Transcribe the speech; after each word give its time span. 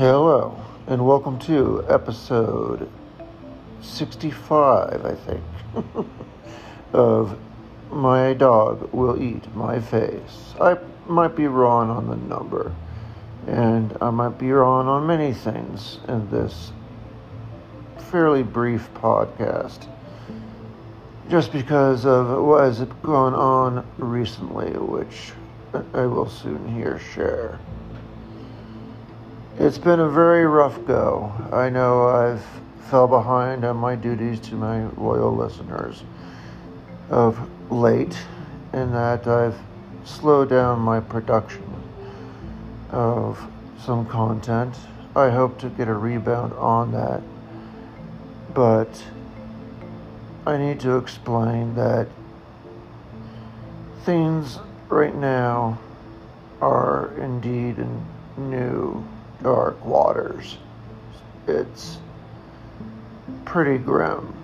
Hello, 0.00 0.56
and 0.86 1.06
welcome 1.06 1.38
to 1.40 1.84
episode 1.86 2.90
65, 3.82 5.04
I 5.04 5.14
think, 5.14 5.44
of 6.94 7.38
My 7.92 8.32
Dog 8.32 8.94
Will 8.94 9.22
Eat 9.22 9.54
My 9.54 9.78
Face. 9.78 10.54
I 10.58 10.78
might 11.06 11.36
be 11.36 11.48
wrong 11.48 11.90
on 11.90 12.08
the 12.08 12.16
number, 12.16 12.74
and 13.46 13.94
I 14.00 14.08
might 14.08 14.38
be 14.38 14.50
wrong 14.52 14.88
on 14.88 15.06
many 15.06 15.34
things 15.34 15.98
in 16.08 16.30
this 16.30 16.72
fairly 18.10 18.42
brief 18.42 18.88
podcast, 18.94 19.86
just 21.28 21.52
because 21.52 22.06
of 22.06 22.42
what 22.42 22.64
has 22.64 22.80
gone 23.02 23.34
on 23.34 23.86
recently, 23.98 24.70
which 24.78 25.32
I 25.92 26.06
will 26.06 26.30
soon 26.30 26.74
here 26.74 26.98
share. 26.98 27.58
It's 29.60 29.76
been 29.76 30.00
a 30.00 30.08
very 30.08 30.46
rough 30.46 30.86
go. 30.86 31.34
I 31.52 31.68
know 31.68 32.08
I've 32.08 32.42
fell 32.88 33.06
behind 33.06 33.62
on 33.62 33.76
my 33.76 33.94
duties 33.94 34.40
to 34.48 34.54
my 34.54 34.86
loyal 34.92 35.36
listeners 35.36 36.02
of 37.10 37.38
late 37.70 38.16
in 38.72 38.90
that 38.92 39.26
I've 39.26 39.58
slowed 40.04 40.48
down 40.48 40.80
my 40.80 40.98
production 40.98 41.62
of 42.90 43.38
some 43.78 44.06
content. 44.06 44.74
I 45.14 45.28
hope 45.28 45.58
to 45.58 45.68
get 45.68 45.88
a 45.88 45.94
rebound 45.94 46.54
on 46.54 46.92
that. 46.92 47.20
But 48.54 49.04
I 50.46 50.56
need 50.56 50.80
to 50.80 50.96
explain 50.96 51.74
that 51.74 52.08
things 54.06 54.58
right 54.88 55.14
now 55.14 55.78
are 56.62 57.12
indeed 57.18 57.76
new 58.38 59.04
dark 59.42 59.84
waters. 59.84 60.58
It's 61.46 61.98
pretty 63.44 63.78
grim. 63.78 64.34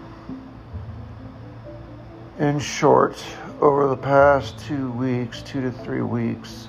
In 2.38 2.58
short, 2.58 3.22
over 3.60 3.88
the 3.88 3.96
past 3.96 4.58
two 4.58 4.90
weeks, 4.92 5.42
two 5.42 5.60
to 5.62 5.70
three 5.70 6.02
weeks, 6.02 6.68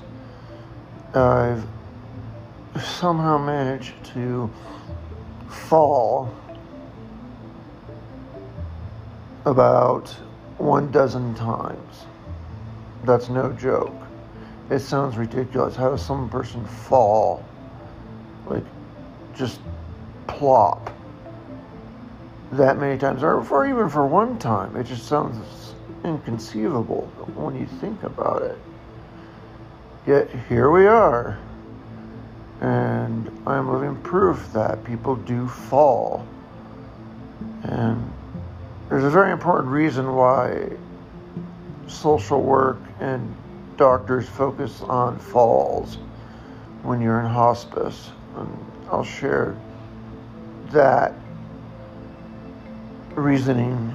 I've 1.13 1.65
somehow 2.81 3.37
managed 3.37 3.93
to 4.13 4.49
fall 5.49 6.33
about 9.45 10.09
one 10.57 10.91
dozen 10.91 11.33
times. 11.35 12.05
That's 13.03 13.29
no 13.29 13.51
joke. 13.53 13.95
It 14.69 14.79
sounds 14.79 15.17
ridiculous. 15.17 15.75
How 15.75 15.89
does 15.89 16.05
some 16.05 16.29
person 16.29 16.65
fall? 16.65 17.43
Just 19.37 19.59
plop 20.27 20.91
that 22.51 22.77
many 22.77 22.97
times, 22.97 23.23
or 23.23 23.43
for 23.43 23.67
even 23.67 23.89
for 23.89 24.07
one 24.07 24.39
time. 24.39 24.75
It 24.75 24.85
just 24.85 25.05
sounds 25.07 25.73
inconceivable 26.03 27.01
when 27.35 27.59
you 27.59 27.65
think 27.79 28.03
about 28.03 28.41
it. 28.41 28.57
Yet 30.05 30.29
here 30.47 30.71
we 30.71 30.87
are. 30.87 31.37
And 32.61 33.29
I'm 33.45 33.71
living 33.71 33.95
proof 34.01 34.51
that 34.53 34.83
people 34.83 35.15
do 35.15 35.47
fall. 35.47 36.25
And 37.63 38.11
there's 38.89 39.03
a 39.03 39.09
very 39.09 39.31
important 39.31 39.71
reason 39.71 40.15
why 40.15 40.69
social 41.87 42.41
work 42.41 42.79
and 42.99 43.35
doctors 43.75 44.27
focus 44.27 44.81
on 44.81 45.19
falls 45.19 45.95
when 46.83 47.01
you're 47.01 47.19
in 47.19 47.25
hospice. 47.27 48.09
And 48.35 48.65
I'll 48.89 49.03
share 49.03 49.55
that 50.71 51.13
reasoning 53.15 53.93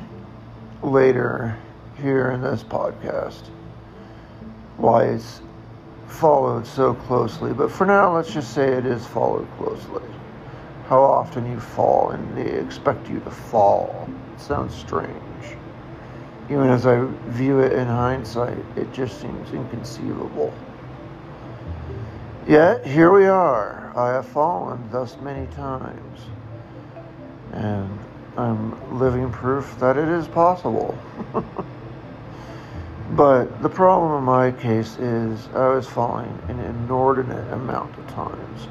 later 0.82 1.56
here 1.96 2.32
in 2.32 2.42
this 2.42 2.62
podcast. 2.62 3.46
Why 4.76 5.04
it's 5.04 5.40
followed 6.06 6.66
so 6.66 6.94
closely. 6.94 7.52
But 7.52 7.70
for 7.70 7.86
now, 7.86 8.14
let's 8.14 8.32
just 8.32 8.54
say 8.54 8.68
it 8.68 8.84
is 8.84 9.06
followed 9.06 9.48
closely. 9.56 10.02
How 10.88 11.00
often 11.00 11.50
you 11.50 11.58
fall 11.58 12.10
and 12.10 12.36
they 12.36 12.50
expect 12.50 13.08
you 13.08 13.20
to 13.20 13.30
fall. 13.30 14.08
It 14.34 14.40
sounds 14.40 14.74
strange. 14.74 15.16
Even 16.50 16.68
as 16.68 16.86
I 16.86 17.06
view 17.28 17.60
it 17.60 17.72
in 17.72 17.86
hindsight, 17.86 18.58
it 18.76 18.92
just 18.92 19.20
seems 19.20 19.52
inconceivable. 19.52 20.52
Yet, 22.46 22.86
here 22.86 23.12
we 23.12 23.26
are. 23.26 23.81
I 23.94 24.08
have 24.08 24.26
fallen 24.26 24.88
thus 24.90 25.18
many 25.20 25.46
times. 25.48 26.20
And 27.52 27.98
I'm 28.36 28.98
living 28.98 29.30
proof 29.30 29.78
that 29.80 29.98
it 29.98 30.08
is 30.08 30.26
possible. 30.28 30.96
but 33.10 33.60
the 33.60 33.68
problem 33.68 34.18
in 34.18 34.24
my 34.24 34.50
case 34.52 34.96
is 34.98 35.46
I 35.54 35.68
was 35.68 35.86
falling 35.86 36.38
an 36.48 36.58
inordinate 36.60 37.52
amount 37.52 37.98
of 37.98 38.08
times. 38.08 38.68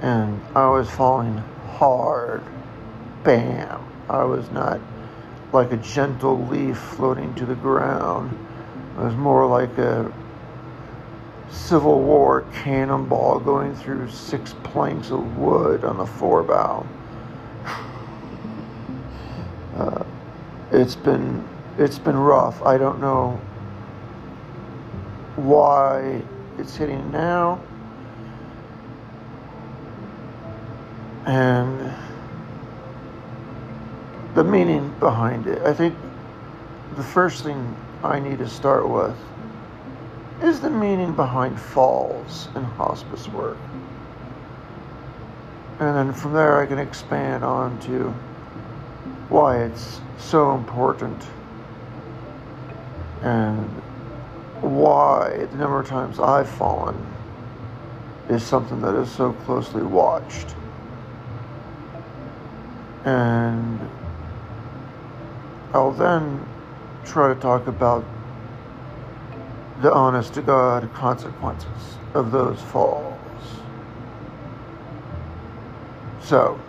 And 0.00 0.40
I 0.54 0.68
was 0.70 0.88
falling 0.88 1.36
hard. 1.76 2.42
Bam. 3.24 3.84
I 4.08 4.24
was 4.24 4.50
not 4.50 4.80
like 5.52 5.72
a 5.72 5.76
gentle 5.76 6.46
leaf 6.46 6.78
floating 6.78 7.34
to 7.34 7.44
the 7.44 7.54
ground. 7.54 8.38
I 8.96 9.04
was 9.04 9.14
more 9.14 9.46
like 9.46 9.76
a 9.76 10.10
Civil 11.50 12.00
War 12.00 12.44
cannonball 12.52 13.40
going 13.40 13.74
through 13.74 14.10
six 14.10 14.54
planks 14.62 15.10
of 15.10 15.38
wood 15.38 15.84
on 15.84 15.96
the 15.96 16.06
forebow. 16.06 16.86
Uh, 19.76 20.04
it's 20.72 20.96
been 20.96 21.46
it's 21.78 21.98
been 21.98 22.16
rough. 22.16 22.62
I 22.62 22.76
don't 22.76 23.00
know 23.00 23.40
why 25.36 26.22
it's 26.58 26.74
hitting 26.74 27.10
now, 27.12 27.60
and 31.26 31.94
the 34.34 34.44
meaning 34.44 34.94
behind 34.98 35.46
it. 35.46 35.62
I 35.62 35.72
think 35.72 35.94
the 36.96 37.02
first 37.02 37.44
thing 37.44 37.76
I 38.02 38.18
need 38.18 38.38
to 38.38 38.48
start 38.48 38.88
with 38.88 39.16
is 40.42 40.60
the 40.60 40.70
meaning 40.70 41.14
behind 41.14 41.58
falls 41.60 42.48
in 42.54 42.62
hospice 42.62 43.28
work. 43.28 43.58
And 45.80 45.96
then 45.96 46.12
from 46.12 46.32
there, 46.32 46.60
I 46.60 46.66
can 46.66 46.78
expand 46.78 47.44
on 47.44 47.78
to 47.80 48.10
why 49.28 49.62
it's 49.62 50.00
so 50.18 50.54
important 50.54 51.22
and 53.22 53.68
why 54.60 55.46
the 55.50 55.56
number 55.56 55.80
of 55.80 55.86
times 55.86 56.18
I've 56.18 56.48
fallen 56.48 56.96
is 58.28 58.42
something 58.42 58.80
that 58.80 58.94
is 58.94 59.10
so 59.10 59.32
closely 59.32 59.82
watched. 59.82 60.54
And 63.04 63.80
I'll 65.72 65.92
then 65.92 66.46
try 67.04 67.32
to 67.32 67.40
talk 67.40 67.66
about 67.66 68.04
the 69.80 69.92
honest 69.92 70.34
to 70.34 70.42
God 70.42 70.92
consequences 70.92 71.98
of 72.14 72.32
those 72.32 72.60
falls. 72.60 73.16
So, 76.20 76.60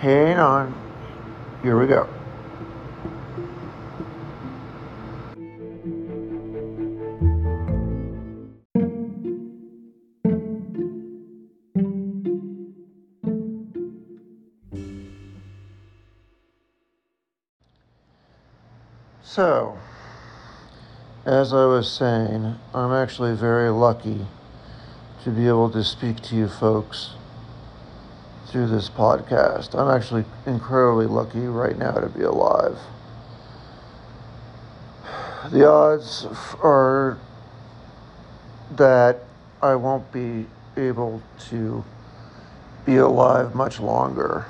hang 0.00 0.38
on. 0.38 0.74
Here 1.62 1.78
we 1.78 1.86
go. 1.86 2.08
So, 19.22 19.76
as 21.34 21.52
I 21.52 21.66
was 21.66 21.90
saying, 21.90 22.56
I'm 22.72 22.92
actually 22.92 23.34
very 23.34 23.68
lucky 23.68 24.26
to 25.24 25.30
be 25.30 25.48
able 25.48 25.68
to 25.70 25.82
speak 25.82 26.20
to 26.22 26.36
you 26.36 26.46
folks 26.46 27.10
through 28.46 28.68
this 28.68 28.88
podcast. 28.88 29.74
I'm 29.74 29.94
actually 29.94 30.26
incredibly 30.46 31.06
lucky 31.06 31.40
right 31.40 31.76
now 31.76 31.92
to 31.92 32.08
be 32.08 32.22
alive. 32.22 32.78
The 35.50 35.68
odds 35.68 36.26
are 36.62 37.18
that 38.76 39.18
I 39.60 39.74
won't 39.74 40.12
be 40.12 40.46
able 40.76 41.20
to 41.48 41.84
be 42.86 42.96
alive 42.96 43.56
much 43.56 43.80
longer. 43.80 44.46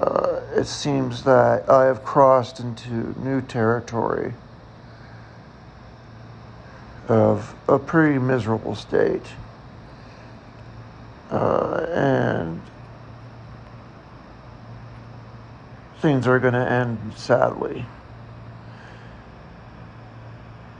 Uh, 0.00 0.40
it 0.56 0.66
seems 0.66 1.24
that 1.24 1.68
I 1.68 1.84
have 1.84 2.04
crossed 2.04 2.58
into 2.58 3.14
new 3.20 3.42
territory 3.42 4.32
of 7.08 7.54
a 7.68 7.78
pretty 7.78 8.18
miserable 8.18 8.74
state. 8.74 9.26
uh, 11.30 11.86
and 11.92 12.60
things 16.00 16.26
are 16.26 16.38
going 16.38 16.54
to 16.54 16.70
end 16.70 16.98
sadly. 17.16 17.84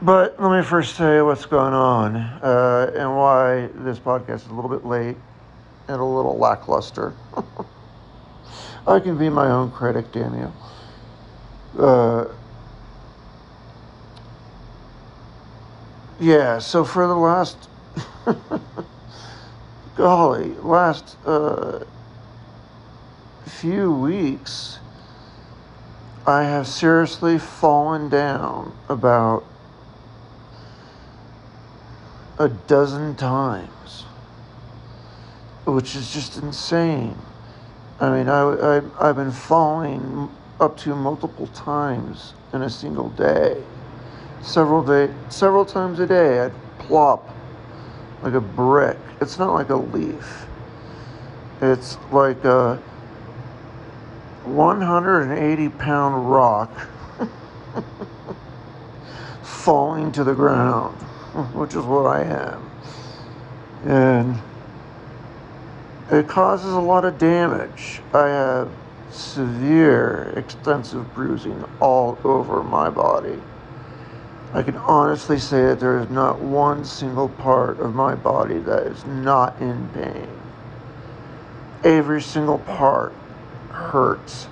But 0.01 0.41
let 0.41 0.57
me 0.57 0.63
first 0.63 0.95
say 0.95 1.21
what's 1.21 1.45
going 1.45 1.73
on 1.73 2.15
uh, 2.15 2.91
and 2.95 3.17
why 3.17 3.67
this 3.83 3.99
podcast 3.99 4.45
is 4.45 4.47
a 4.47 4.53
little 4.53 4.69
bit 4.69 4.85
late 4.85 5.17
and 5.87 5.99
a 5.99 6.05
little 6.05 6.37
lackluster. 6.37 7.13
I 8.87 8.99
can 8.99 9.17
be 9.17 9.29
my 9.29 9.47
own 9.47 9.71
critic, 9.71 10.11
Daniel. 10.11 10.53
Uh, 11.77 12.25
yeah, 16.19 16.59
so 16.59 16.83
for 16.83 17.07
the 17.07 17.15
last, 17.15 17.69
golly, 19.95 20.49
last 20.55 21.17
uh, 21.25 21.83
few 23.45 23.91
weeks, 23.91 24.79
I 26.25 26.43
have 26.43 26.67
seriously 26.67 27.39
fallen 27.39 28.09
down 28.09 28.77
about 28.89 29.45
a 32.37 32.49
dozen 32.49 33.15
times, 33.15 34.03
which 35.65 35.95
is 35.95 36.13
just 36.13 36.37
insane. 36.37 37.17
I 37.99 38.09
mean, 38.11 38.29
I, 38.29 38.41
I, 38.41 38.81
I've 39.09 39.15
been 39.15 39.31
falling 39.31 40.29
up 40.59 40.77
to 40.79 40.95
multiple 40.95 41.47
times 41.47 42.33
in 42.53 42.61
a 42.61 42.69
single 42.69 43.09
day. 43.09 43.63
Several 44.41 44.83
day, 44.83 45.13
several 45.29 45.65
times 45.65 45.99
a 45.99 46.07
day, 46.07 46.39
I'd 46.39 46.53
plop 46.79 47.29
like 48.21 48.33
a 48.33 48.41
brick. 48.41 48.97
It's 49.21 49.37
not 49.37 49.53
like 49.53 49.69
a 49.69 49.75
leaf. 49.75 50.45
It's 51.61 51.97
like 52.11 52.43
a 52.45 52.81
180 54.45 55.69
pound 55.69 56.31
rock 56.31 56.71
falling 59.43 60.11
to 60.13 60.23
the 60.23 60.33
ground 60.33 60.97
which 61.53 61.75
is 61.75 61.83
what 61.83 62.05
I 62.05 62.23
am. 62.23 62.71
And 63.85 64.41
it 66.11 66.27
causes 66.27 66.73
a 66.73 66.79
lot 66.79 67.05
of 67.05 67.17
damage. 67.17 68.01
I 68.13 68.27
have 68.27 68.69
severe, 69.11 70.33
extensive 70.35 71.13
bruising 71.13 71.63
all 71.79 72.17
over 72.23 72.63
my 72.63 72.89
body. 72.89 73.39
I 74.51 74.63
can 74.63 74.77
honestly 74.77 75.37
say 75.37 75.67
that 75.67 75.79
there 75.79 75.99
is 75.99 76.09
not 76.09 76.41
one 76.41 76.83
single 76.83 77.29
part 77.29 77.79
of 77.79 77.93
my 77.93 78.15
body 78.15 78.57
that 78.59 78.87
is 78.87 79.05
not 79.05 79.59
in 79.61 79.87
pain. 79.89 80.27
Every 81.83 82.21
single 82.21 82.57
part 82.57 83.13
hurts 83.69 84.47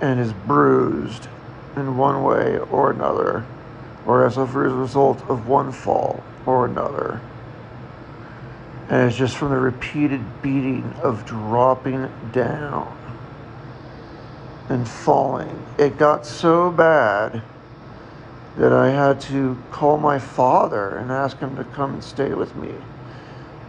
and 0.00 0.18
is 0.18 0.32
bruised 0.32 1.28
in 1.76 1.96
one 1.98 2.22
way 2.22 2.58
or 2.58 2.90
another 2.90 3.44
or 4.06 4.26
as 4.26 4.38
a 4.38 4.44
result 4.44 5.22
of 5.28 5.46
one 5.46 5.70
fall 5.70 6.22
or 6.46 6.64
another. 6.64 7.20
And 8.88 9.08
it's 9.08 9.16
just 9.16 9.36
from 9.36 9.50
the 9.50 9.56
repeated 9.56 10.42
beating 10.42 10.84
of 11.02 11.24
dropping 11.26 12.10
down 12.32 12.96
and 14.68 14.88
falling. 14.88 15.66
It 15.78 15.98
got 15.98 16.26
so 16.26 16.70
bad 16.70 17.42
that 18.56 18.72
I 18.72 18.90
had 18.90 19.20
to 19.22 19.58
call 19.70 19.98
my 19.98 20.18
father 20.18 20.96
and 20.96 21.10
ask 21.10 21.38
him 21.38 21.56
to 21.56 21.64
come 21.64 21.94
and 21.94 22.04
stay 22.04 22.34
with 22.34 22.54
me 22.56 22.74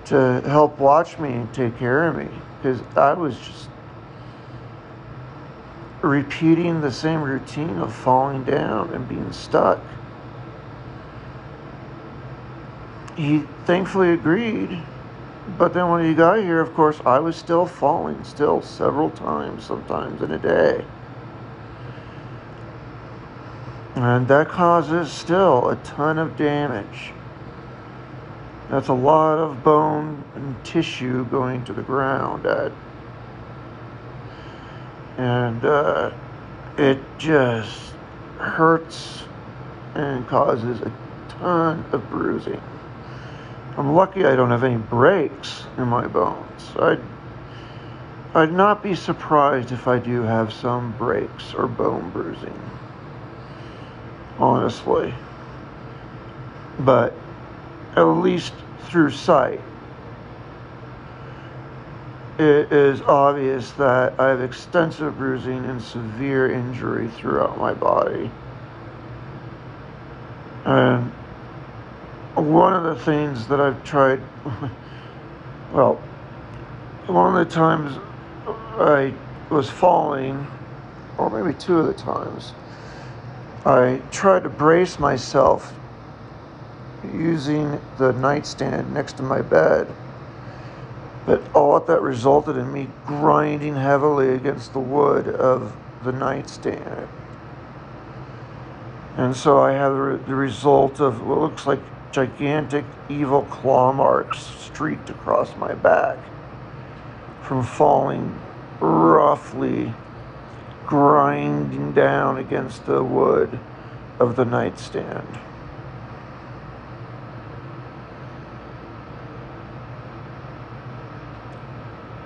to 0.05 0.41
help 0.45 0.79
watch 0.79 1.17
me 1.17 1.33
and 1.33 1.53
take 1.53 1.77
care 1.77 2.07
of 2.07 2.15
me 2.15 2.29
because 2.61 2.81
I 2.95 3.13
was 3.13 3.37
just 3.37 3.69
repeating 6.01 6.81
the 6.81 6.91
same 6.91 7.21
routine 7.21 7.79
of 7.79 7.93
falling 7.93 8.43
down 8.43 8.93
and 8.93 9.09
being 9.09 9.31
stuck. 9.31 9.79
he 13.15 13.39
thankfully 13.65 14.11
agreed. 14.11 14.81
But 15.57 15.73
then 15.73 15.89
when 15.89 16.03
he 16.05 16.13
got 16.15 16.39
here, 16.39 16.59
of 16.59 16.73
course, 16.73 16.99
I 17.05 17.19
was 17.19 17.35
still 17.35 17.65
falling, 17.65 18.23
still 18.23 18.61
several 18.61 19.11
times, 19.11 19.63
sometimes 19.65 20.21
in 20.21 20.31
a 20.31 20.39
day. 20.39 20.83
And 23.95 24.27
that 24.27 24.50
causes 24.50 25.09
still 25.09 25.69
a 25.69 25.77
ton 25.77 26.18
of 26.18 26.36
damage. 26.36 27.13
That's 28.69 28.89
a 28.89 28.94
lot 28.94 29.38
of 29.38 29.63
bone 29.63 30.21
and 30.36 30.65
tissue 30.65 31.25
going 31.25 31.63
to 31.65 31.74
the 31.74 31.81
ground. 31.81 32.45
At, 32.45 32.74
and 35.18 35.63
uh, 35.63 36.12
it 36.77 37.00
just 37.18 37.94
hurts 38.38 39.24
and 39.94 40.27
causes 40.27 40.81
a 40.81 40.92
ton 41.30 41.86
of 41.94 42.09
bruising. 42.09 42.62
I'm 43.77 43.94
lucky 43.94 44.25
I 44.25 44.36
don't 44.36 44.51
have 44.51 44.65
any 44.65 44.77
breaks 44.77 45.63
in 45.77 45.88
my 45.88 46.07
bones. 46.07 46.71
I'd, 46.77 47.00
I'd 48.33 48.51
not 48.51 48.83
be 48.83 48.94
surprised 48.94 49.71
if 49.71 49.88
I 49.88 50.00
do 50.00 50.21
have 50.21 50.51
some 50.51 50.94
breaks 50.97 51.53
or 51.53 51.68
bone 51.68 52.09
bruising. 52.09 52.59
Honestly. 54.37 55.13
But 56.79 57.13
at 57.95 58.03
least 58.03 58.53
through 58.81 59.11
sight, 59.11 59.61
it 62.37 62.71
is 62.71 63.01
obvious 63.01 63.71
that 63.73 64.19
I 64.19 64.27
have 64.27 64.41
extensive 64.41 65.17
bruising 65.17 65.63
and 65.65 65.81
severe 65.81 66.51
injury 66.51 67.07
throughout 67.07 67.57
my 67.57 67.73
body. 67.73 68.29
And 70.65 71.11
one 72.35 72.73
of 72.73 72.83
the 72.83 73.01
things 73.03 73.47
that 73.47 73.61
I've 73.61 73.81
tried, 73.85 74.21
well, 75.73 75.95
one 77.07 77.37
of 77.37 77.47
the 77.47 77.53
times 77.53 77.97
I 78.45 79.13
was 79.49 79.69
falling, 79.69 80.45
or 81.17 81.29
maybe 81.29 81.57
two 81.57 81.77
of 81.77 81.87
the 81.87 81.93
times, 81.93 82.51
I 83.66 84.00
tried 84.12 84.44
to 84.44 84.50
brace 84.50 85.00
myself 85.00 85.74
using 87.04 87.81
the 87.98 88.14
nightstand 88.14 88.94
next 88.94 89.18
to 89.18 89.24
my 89.24 89.42
bed. 89.42 89.88
But 91.26 91.42
all 91.56 91.80
that 91.80 92.02
resulted 92.02 92.57
in 92.57 92.72
me 92.72 92.90
grinding 93.07 93.76
heavily 93.76 94.30
against 94.30 94.74
the 94.74 94.80
wood 94.80 95.28
of 95.28 95.76
the 96.04 96.12
nightstand. 96.12 97.07
And 99.18 99.36
so 99.36 99.60
I 99.60 99.72
have 99.72 99.94
the 100.28 100.36
result 100.36 101.00
of 101.00 101.26
what 101.26 101.40
looks 101.40 101.66
like 101.66 101.80
gigantic 102.12 102.86
evil 103.10 103.44
claw 103.44 103.92
marks 103.92 104.40
streaked 104.40 105.10
across 105.10 105.56
my 105.57 105.74
back 105.74 106.19
from 107.42 107.64
falling 107.64 108.40
roughly 108.80 109.94
grinding 110.85 111.94
down 111.94 112.37
against 112.37 112.85
the 112.85 113.04
wood 113.04 113.59
of 114.19 114.35
the 114.35 114.45
nightstand. 114.45 115.27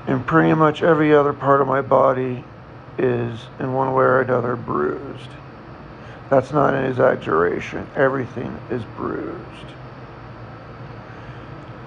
And 0.07 0.25
pretty 0.25 0.53
much 0.55 0.81
every 0.81 1.13
other 1.13 1.33
part 1.33 1.61
of 1.61 1.67
my 1.67 1.81
body 1.81 2.43
is, 2.97 3.39
in 3.59 3.73
one 3.73 3.93
way 3.93 4.03
or 4.03 4.21
another, 4.21 4.55
bruised. 4.55 5.29
That's 6.29 6.51
not 6.51 6.73
an 6.73 6.85
exaggeration. 6.85 7.87
Everything 7.95 8.59
is 8.69 8.83
bruised 8.97 9.69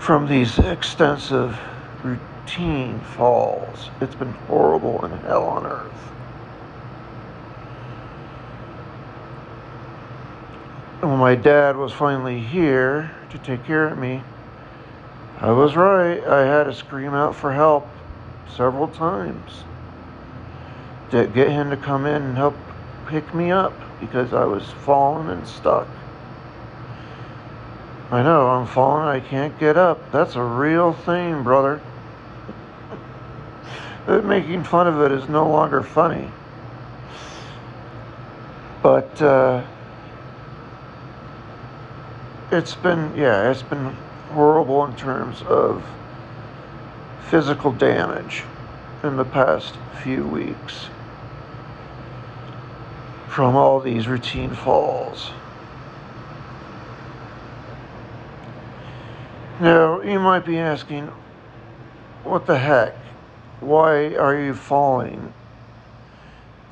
from 0.03 0.27
these 0.27 0.59
extensive 0.59 1.57
routine 2.03 2.99
falls. 2.99 3.89
It's 4.01 4.17
been 4.17 4.33
horrible 4.33 5.05
and 5.05 5.15
hell 5.21 5.45
on 5.45 5.65
earth. 5.65 5.93
When 11.03 11.19
my 11.19 11.35
dad 11.35 11.77
was 11.77 11.93
finally 11.93 12.39
here 12.39 13.11
to 13.31 13.39
take 13.39 13.65
care 13.65 13.89
of 13.89 13.99
me, 13.99 14.23
I 15.41 15.51
was 15.51 15.75
right. 15.75 16.23
I 16.23 16.47
had 16.47 16.65
to 16.65 16.73
scream 16.73 17.13
out 17.13 17.35
for 17.35 17.53
help 17.53 17.89
several 18.57 18.87
times 18.87 19.65
to 21.11 21.27
get 21.27 21.51
him 21.51 21.71
to 21.71 21.77
come 21.77 22.07
in 22.07 22.23
and 22.23 22.37
help 22.37 22.55
pick 23.09 23.35
me 23.35 23.51
up 23.51 23.75
because 24.01 24.33
I 24.33 24.45
was 24.45 24.65
falling 24.85 25.29
and 25.29 25.47
stuck. 25.47 25.89
I 28.13 28.23
know, 28.23 28.49
I'm 28.49 28.67
falling, 28.67 29.09
I 29.09 29.21
can't 29.21 29.59
get 29.59 29.77
up. 29.77 30.13
That's 30.13 30.37
a 30.37 30.43
real 30.43 30.93
thing, 30.93 31.43
brother. 31.43 31.81
but 34.07 34.25
Making 34.25 34.63
fun 34.63 34.87
of 34.87 35.01
it 35.01 35.11
is 35.11 35.29
no 35.29 35.49
longer 35.49 35.83
funny. 35.83 36.31
But, 38.83 39.21
uh, 39.21 39.65
it's 42.53 42.75
been, 42.75 43.17
yeah, 43.17 43.51
it's 43.51 43.63
been 43.63 43.97
horrible 44.33 44.85
in 44.85 44.95
terms 44.95 45.41
of 45.49 45.83
physical 47.31 47.73
damage 47.73 48.45
in 49.03 49.17
the 49.17 49.25
past 49.25 49.75
few 50.03 50.27
weeks 50.27 50.87
from 53.27 53.57
all 53.57 53.81
these 53.81 54.07
routine 54.07 54.55
falls. 54.55 55.31
Now, 59.59 60.03
you 60.03 60.21
might 60.21 60.45
be 60.45 60.59
asking, 60.59 61.07
what 62.23 62.47
the 62.47 62.59
heck? 62.59 62.95
Why 63.61 64.15
are 64.17 64.39
you 64.39 64.53
falling? 64.53 65.33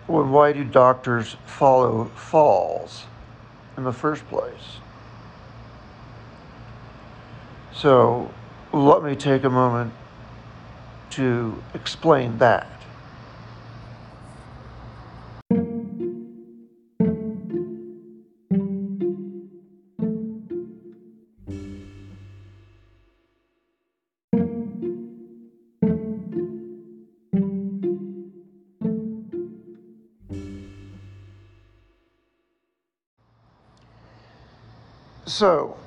Well, 0.06 0.24
why 0.24 0.52
do 0.52 0.62
doctors 0.62 1.36
follow 1.46 2.06
falls 2.16 3.04
in 3.78 3.84
the 3.84 3.92
first 3.92 4.28
place? 4.28 4.80
So, 7.80 8.30
let 8.74 9.02
me 9.02 9.16
take 9.16 9.44
a 9.44 9.48
moment 9.48 9.94
to 11.12 11.62
explain 11.72 12.36
that. 12.36 12.66
So, 35.24 35.78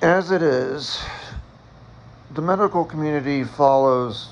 as 0.00 0.30
it 0.30 0.40
is, 0.40 1.02
the 2.34 2.42
medical 2.42 2.84
community 2.84 3.44
follows 3.44 4.30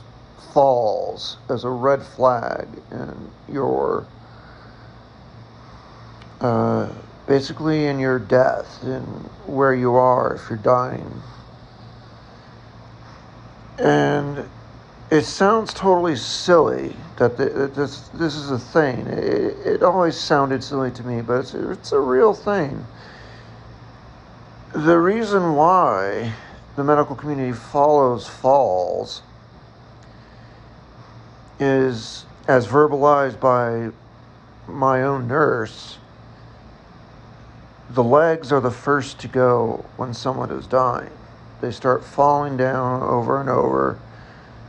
falls 0.53 1.39
as 1.49 1.65
a 1.65 1.71
red 1.71 2.03
flag 2.03 2.69
in 2.91 3.31
your 3.49 4.07
uh, 6.41 6.93
basically 7.27 7.87
in 7.87 7.99
your 7.99 8.19
death 8.19 8.83
in 8.83 9.03
where 9.47 9.73
you 9.73 9.95
are 9.95 10.35
if 10.35 10.51
you're 10.51 10.59
dying. 10.59 11.23
And 13.79 14.49
it 15.11 15.23
sounds 15.23 15.73
totally 15.73 16.17
silly 16.17 16.97
that 17.19 17.37
this 17.37 18.09
this 18.09 18.35
is 18.35 18.51
a 18.51 18.59
thing. 18.59 19.07
It, 19.07 19.67
it 19.67 19.83
always 19.83 20.17
sounded 20.17 20.65
silly 20.65 20.91
to 20.91 21.05
me 21.05 21.23
but 21.23 21.41
it's, 21.41 21.55
it's 21.55 21.93
a 21.93 22.01
real 22.01 22.35
thing. 22.35 22.85
The 24.75 24.99
reason 24.99 25.55
why 25.55 26.33
the 26.77 26.85
medical 26.85 27.15
community 27.15 27.53
follows 27.53 28.29
falls 28.29 29.23
is, 31.61 32.25
as 32.49 32.67
verbalized 32.67 33.39
by 33.39 33.91
my 34.67 35.03
own 35.03 35.29
nurse, 35.29 35.99
the 37.91 38.03
legs 38.03 38.51
are 38.51 38.61
the 38.61 38.71
first 38.71 39.19
to 39.21 39.29
go 39.29 39.85
when 39.97 40.15
someone 40.15 40.51
is 40.51 40.67
dying. 40.67 41.11
They 41.61 41.71
start 41.71 42.03
falling 42.03 42.57
down 42.57 43.03
over 43.03 43.39
and 43.39 43.51
over, 43.51 43.99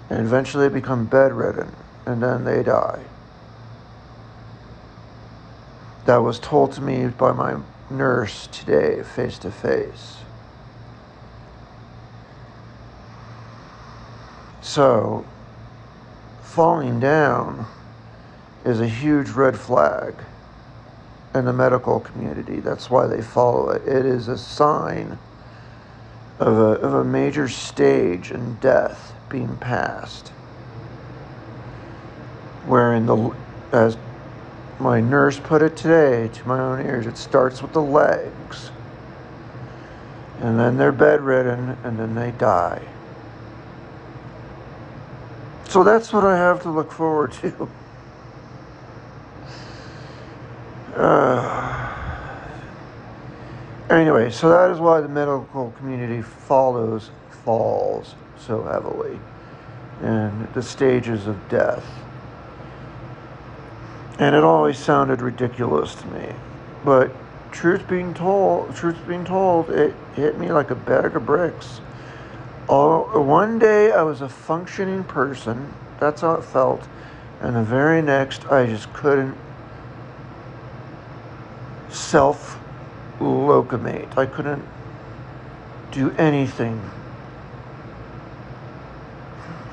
and 0.09 0.19
eventually 0.19 0.67
they 0.67 0.73
become 0.73 1.05
bedridden, 1.05 1.73
and 2.05 2.21
then 2.21 2.43
they 2.43 2.63
die. 2.63 3.03
That 6.05 6.17
was 6.17 6.37
told 6.37 6.73
to 6.73 6.81
me 6.81 7.07
by 7.07 7.31
my 7.31 7.61
nurse 7.89 8.47
today, 8.47 9.03
face 9.03 9.37
to 9.39 9.51
face. 9.51 10.22
So, 14.63 15.25
falling 16.41 16.99
down 16.99 17.67
is 18.65 18.79
a 18.79 18.87
huge 18.87 19.29
red 19.31 19.59
flag 19.59 20.15
in 21.35 21.45
the 21.45 21.53
medical 21.53 21.99
community. 21.99 22.61
That's 22.61 22.89
why 22.89 23.05
they 23.05 23.21
follow 23.21 23.69
it. 23.71 23.85
It 23.87 24.05
is 24.05 24.29
a 24.29 24.37
sign 24.37 25.17
of 26.39 26.57
a, 26.57 26.79
of 26.81 26.93
a 26.93 27.03
major 27.03 27.47
stage 27.49 28.31
in 28.31 28.55
death 28.55 29.13
being 29.29 29.57
passed. 29.57 30.29
Wherein 32.65 33.05
the, 33.05 33.35
as 33.73 33.97
my 34.79 35.01
nurse 35.01 35.39
put 35.39 35.61
it 35.61 35.75
today 35.75 36.29
to 36.29 36.47
my 36.47 36.59
own 36.59 36.85
ears. 36.85 37.05
It 37.05 37.17
starts 37.17 37.61
with 37.61 37.73
the 37.73 37.81
legs, 37.81 38.71
and 40.39 40.57
then 40.57 40.77
they're 40.77 40.91
bedridden, 40.91 41.77
and 41.83 41.99
then 41.99 42.15
they 42.15 42.31
die. 42.31 42.81
So 45.73 45.83
that's 45.83 46.13
what 46.13 46.23
I 46.23 46.37
have 46.37 46.61
to 46.61 46.69
look 46.69 46.91
forward 46.91 47.31
to. 47.41 47.67
Uh, 50.95 51.91
anyway, 53.89 54.29
so 54.29 54.47
that 54.49 54.69
is 54.69 54.79
why 54.79 55.01
the 55.01 55.07
medical 55.07 55.71
community 55.79 56.21
follows 56.21 57.09
falls 57.43 58.13
so 58.37 58.61
heavily 58.61 59.19
and 60.03 60.47
the 60.53 60.61
stages 60.61 61.25
of 61.25 61.49
death. 61.49 61.83
And 64.19 64.35
it 64.35 64.43
always 64.43 64.77
sounded 64.77 65.23
ridiculous 65.23 65.95
to 65.95 66.07
me. 66.09 66.31
But 66.85 67.11
truth 67.51 67.87
being 67.87 68.13
told, 68.13 68.75
truth 68.75 68.99
being 69.07 69.25
told, 69.25 69.71
it 69.71 69.95
hit 70.13 70.37
me 70.37 70.51
like 70.51 70.69
a 70.69 70.75
bag 70.75 71.15
of 71.15 71.25
bricks. 71.25 71.81
All, 72.69 73.03
one 73.23 73.59
day 73.59 73.91
I 73.91 74.03
was 74.03 74.21
a 74.21 74.29
functioning 74.29 75.03
person. 75.03 75.73
That's 75.99 76.21
how 76.21 76.35
it 76.35 76.43
felt. 76.43 76.87
And 77.41 77.55
the 77.55 77.63
very 77.63 78.01
next, 78.01 78.45
I 78.45 78.65
just 78.65 78.91
couldn't 78.93 79.35
self 81.89 82.59
locomate. 83.19 84.17
I 84.17 84.25
couldn't 84.25 84.65
do 85.91 86.11
anything 86.11 86.89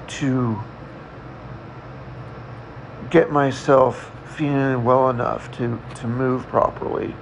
to 0.09 0.61
get 3.09 3.31
myself 3.31 4.11
feeling 4.37 4.85
well 4.85 5.11
enough 5.11 5.51
to, 5.53 5.81
to 5.95 6.07
move 6.07 6.47
properly. 6.49 7.15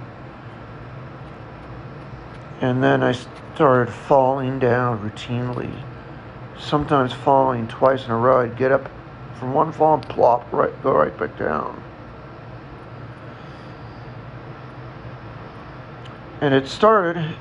And 2.61 2.83
then 2.83 3.03
I 3.03 3.13
started 3.59 3.91
falling 3.91 4.57
down 4.57 4.97
routinely, 4.99 5.69
sometimes 6.57 7.11
falling 7.11 7.67
twice 7.67 8.05
in 8.05 8.11
a 8.11 8.17
row. 8.17 8.39
I'd 8.39 8.55
get 8.55 8.71
up 8.71 8.89
from 9.37 9.53
one 9.53 9.73
fall 9.73 9.95
and 9.95 10.07
plop, 10.07 10.49
right, 10.53 10.71
go 10.81 10.93
right 10.93 11.17
back 11.17 11.37
down. 11.37 11.83
And 16.39 16.53
it 16.53 16.69
started 16.69 17.35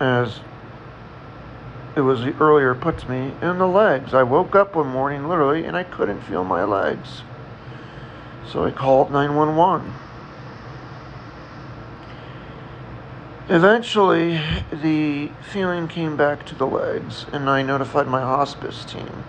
as 0.00 0.40
it 1.94 2.00
was 2.00 2.22
the 2.22 2.34
earlier 2.40 2.74
puts 2.74 3.08
me 3.08 3.32
in 3.40 3.58
the 3.58 3.68
legs. 3.68 4.14
I 4.14 4.24
woke 4.24 4.56
up 4.56 4.74
one 4.74 4.88
morning 4.88 5.28
literally 5.28 5.64
and 5.64 5.76
I 5.76 5.84
couldn't 5.84 6.22
feel 6.22 6.42
my 6.42 6.64
legs. 6.64 7.22
So 8.50 8.64
I 8.64 8.72
called 8.72 9.12
911. 9.12 9.92
Eventually, 13.48 14.40
the 14.72 15.30
feeling 15.52 15.86
came 15.86 16.16
back 16.16 16.44
to 16.46 16.56
the 16.56 16.66
legs, 16.66 17.26
and 17.32 17.48
I 17.48 17.62
notified 17.62 18.08
my 18.08 18.20
hospice 18.20 18.84
team. 18.84 19.22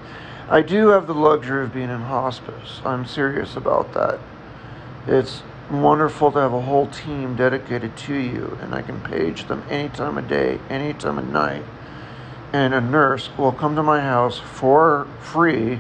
I 0.50 0.64
do 0.64 0.88
have 0.88 1.06
the 1.06 1.14
luxury 1.14 1.64
of 1.66 1.74
being 1.74 1.92
in 1.92 2.02
hospice. 2.02 2.82
I'm 2.84 3.06
serious 3.06 3.56
about 3.56 3.94
that. 3.94 4.20
It's 5.06 5.44
wonderful 5.70 6.32
to 6.32 6.40
have 6.40 6.52
a 6.52 6.62
whole 6.62 6.88
team 6.88 7.36
dedicated 7.36 7.96
to 7.96 8.16
you, 8.16 8.58
and 8.60 8.74
I 8.74 8.82
can 8.82 9.02
page 9.02 9.48
them 9.48 9.64
any 9.70 9.90
time 9.90 10.18
of 10.18 10.28
day, 10.28 10.60
any 10.68 10.94
time 10.96 11.20
of 11.20 11.28
night. 11.28 11.64
And 12.52 12.74
a 12.74 12.82
nurse 12.82 13.30
will 13.38 13.52
come 13.52 13.76
to 13.76 13.84
my 13.84 14.02
house 14.02 14.40
for 14.40 15.08
free 15.22 15.80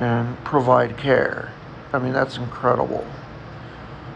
and 0.00 0.42
provide 0.42 0.96
care. 0.96 1.52
I 1.92 2.00
mean, 2.00 2.12
that's 2.12 2.36
incredible. 2.36 3.06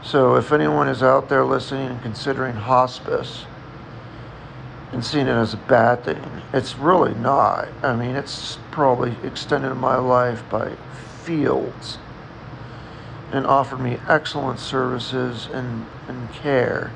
So, 0.03 0.37
if 0.37 0.53
anyone 0.53 0.88
is 0.88 1.03
out 1.03 1.29
there 1.29 1.45
listening 1.45 1.88
and 1.88 2.03
considering 2.03 2.55
hospice 2.55 3.45
and 4.93 5.05
seeing 5.05 5.26
it 5.26 5.33
as 5.33 5.53
a 5.53 5.59
bad 5.59 6.05
thing, 6.05 6.43
it's 6.53 6.76
really 6.76 7.15
not. 7.15 7.69
I 7.83 7.97
mean, 7.97 8.15
it's 8.15 8.59
probably 8.71 9.17
extended 9.25 9.75
my 9.75 9.97
life 9.97 10.43
by 10.49 10.76
fields 11.25 11.99
and 13.33 13.47
offered 13.47 13.81
me 13.81 13.99
excellent 14.09 14.61
services 14.61 15.49
and, 15.53 15.87
and 16.09 16.33
care 16.33 16.93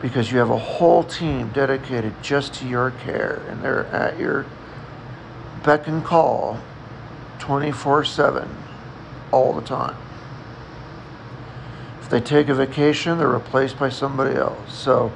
because 0.00 0.30
you 0.30 0.38
have 0.38 0.50
a 0.50 0.58
whole 0.58 1.02
team 1.02 1.50
dedicated 1.50 2.14
just 2.22 2.54
to 2.54 2.66
your 2.66 2.90
care 2.90 3.42
and 3.48 3.62
they're 3.62 3.86
at 3.86 4.18
your 4.18 4.46
beck 5.62 5.86
and 5.86 6.04
call 6.04 6.60
24 7.38 8.04
7 8.04 8.48
all 9.32 9.52
the 9.52 9.62
time. 9.62 9.96
If 12.06 12.10
they 12.10 12.20
take 12.20 12.48
a 12.48 12.54
vacation, 12.54 13.18
they're 13.18 13.26
replaced 13.26 13.80
by 13.80 13.88
somebody 13.88 14.36
else. 14.36 14.72
So 14.72 15.10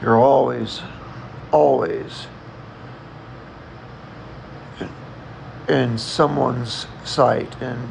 you're 0.00 0.18
always, 0.18 0.80
always 1.52 2.26
in 5.68 5.98
someone's 5.98 6.86
sight 7.04 7.54
and 7.60 7.90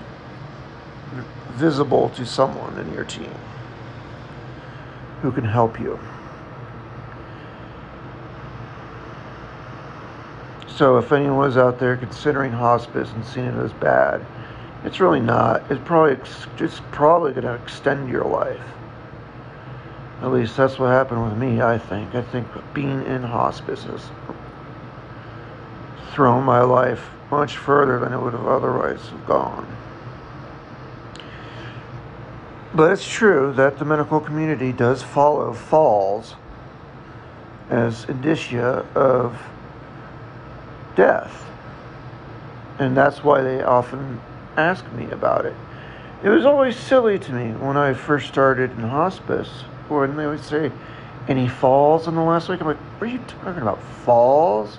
visible 1.52 2.10
to 2.16 2.26
someone 2.26 2.80
in 2.80 2.92
your 2.96 3.04
team 3.04 3.32
who 5.22 5.32
can 5.32 5.46
help 5.46 5.80
you. 5.80 6.00
So 10.68 10.98
if 10.98 11.12
anyone's 11.12 11.58
out 11.58 11.78
there 11.78 11.96
considering 11.96 12.52
hospice 12.52 13.12
and 13.12 13.24
seeing 13.24 13.46
it 13.46 13.64
as 13.64 13.74
bad, 13.74 14.26
it's 14.86 15.00
really 15.00 15.20
not. 15.20 15.70
It's 15.72 15.82
probably 15.84 16.16
just 16.56 16.84
probably 16.92 17.32
going 17.32 17.46
to 17.46 17.56
extend 17.56 18.08
your 18.08 18.24
life. 18.24 18.62
At 20.22 20.32
least 20.32 20.56
that's 20.56 20.80
what 20.80 20.88
happened 20.88 21.24
with 21.24 21.38
me, 21.38 21.62
I 21.62 21.78
think. 21.78 22.16
I 22.16 22.22
think 22.22 22.48
being 22.74 23.04
in 23.06 23.24
hospice 23.24 23.84
has 23.84 24.10
thrown 26.14 26.44
my 26.44 26.62
life 26.62 27.10
much 27.32 27.58
further 27.58 28.00
than 28.00 28.14
it 28.14 28.22
would 28.22 28.34
have 28.34 28.46
otherwise 28.46 29.02
gone. 29.28 29.68
But 32.74 32.92
it's 32.92 33.08
true 33.08 33.54
that 33.54 33.80
the 33.80 33.86
medical 33.86 34.20
community 34.20 34.72
does 34.72 35.02
follow 35.02 35.54
falls 35.54 36.36
as 37.70 38.06
indicia 38.06 38.86
of 38.94 39.42
death. 40.96 41.46
And 42.80 42.96
that's 42.96 43.24
why 43.24 43.42
they 43.42 43.64
often 43.64 44.22
ask 44.58 44.90
me 44.94 45.10
about 45.12 45.46
it. 45.46 45.56
It 46.24 46.30
was 46.30 46.46
always 46.46 46.76
silly 46.76 47.20
to 47.20 47.34
me 47.34 47.52
when 47.52 47.78
I 47.78 47.94
first 47.94 48.28
started 48.28 48.72
in 48.72 48.80
hospice, 48.80 49.50
when 49.90 50.16
they 50.16 50.26
would 50.26 50.44
say, 50.44 50.72
Any 51.28 51.48
falls 51.48 52.08
in 52.08 52.16
the 52.16 52.22
last 52.22 52.50
week? 52.50 52.62
I'm 52.62 52.68
like, 52.68 52.78
What 52.78 53.10
are 53.10 53.12
you 53.12 53.20
talking 53.28 53.62
about? 53.62 53.82
Falls? 54.04 54.78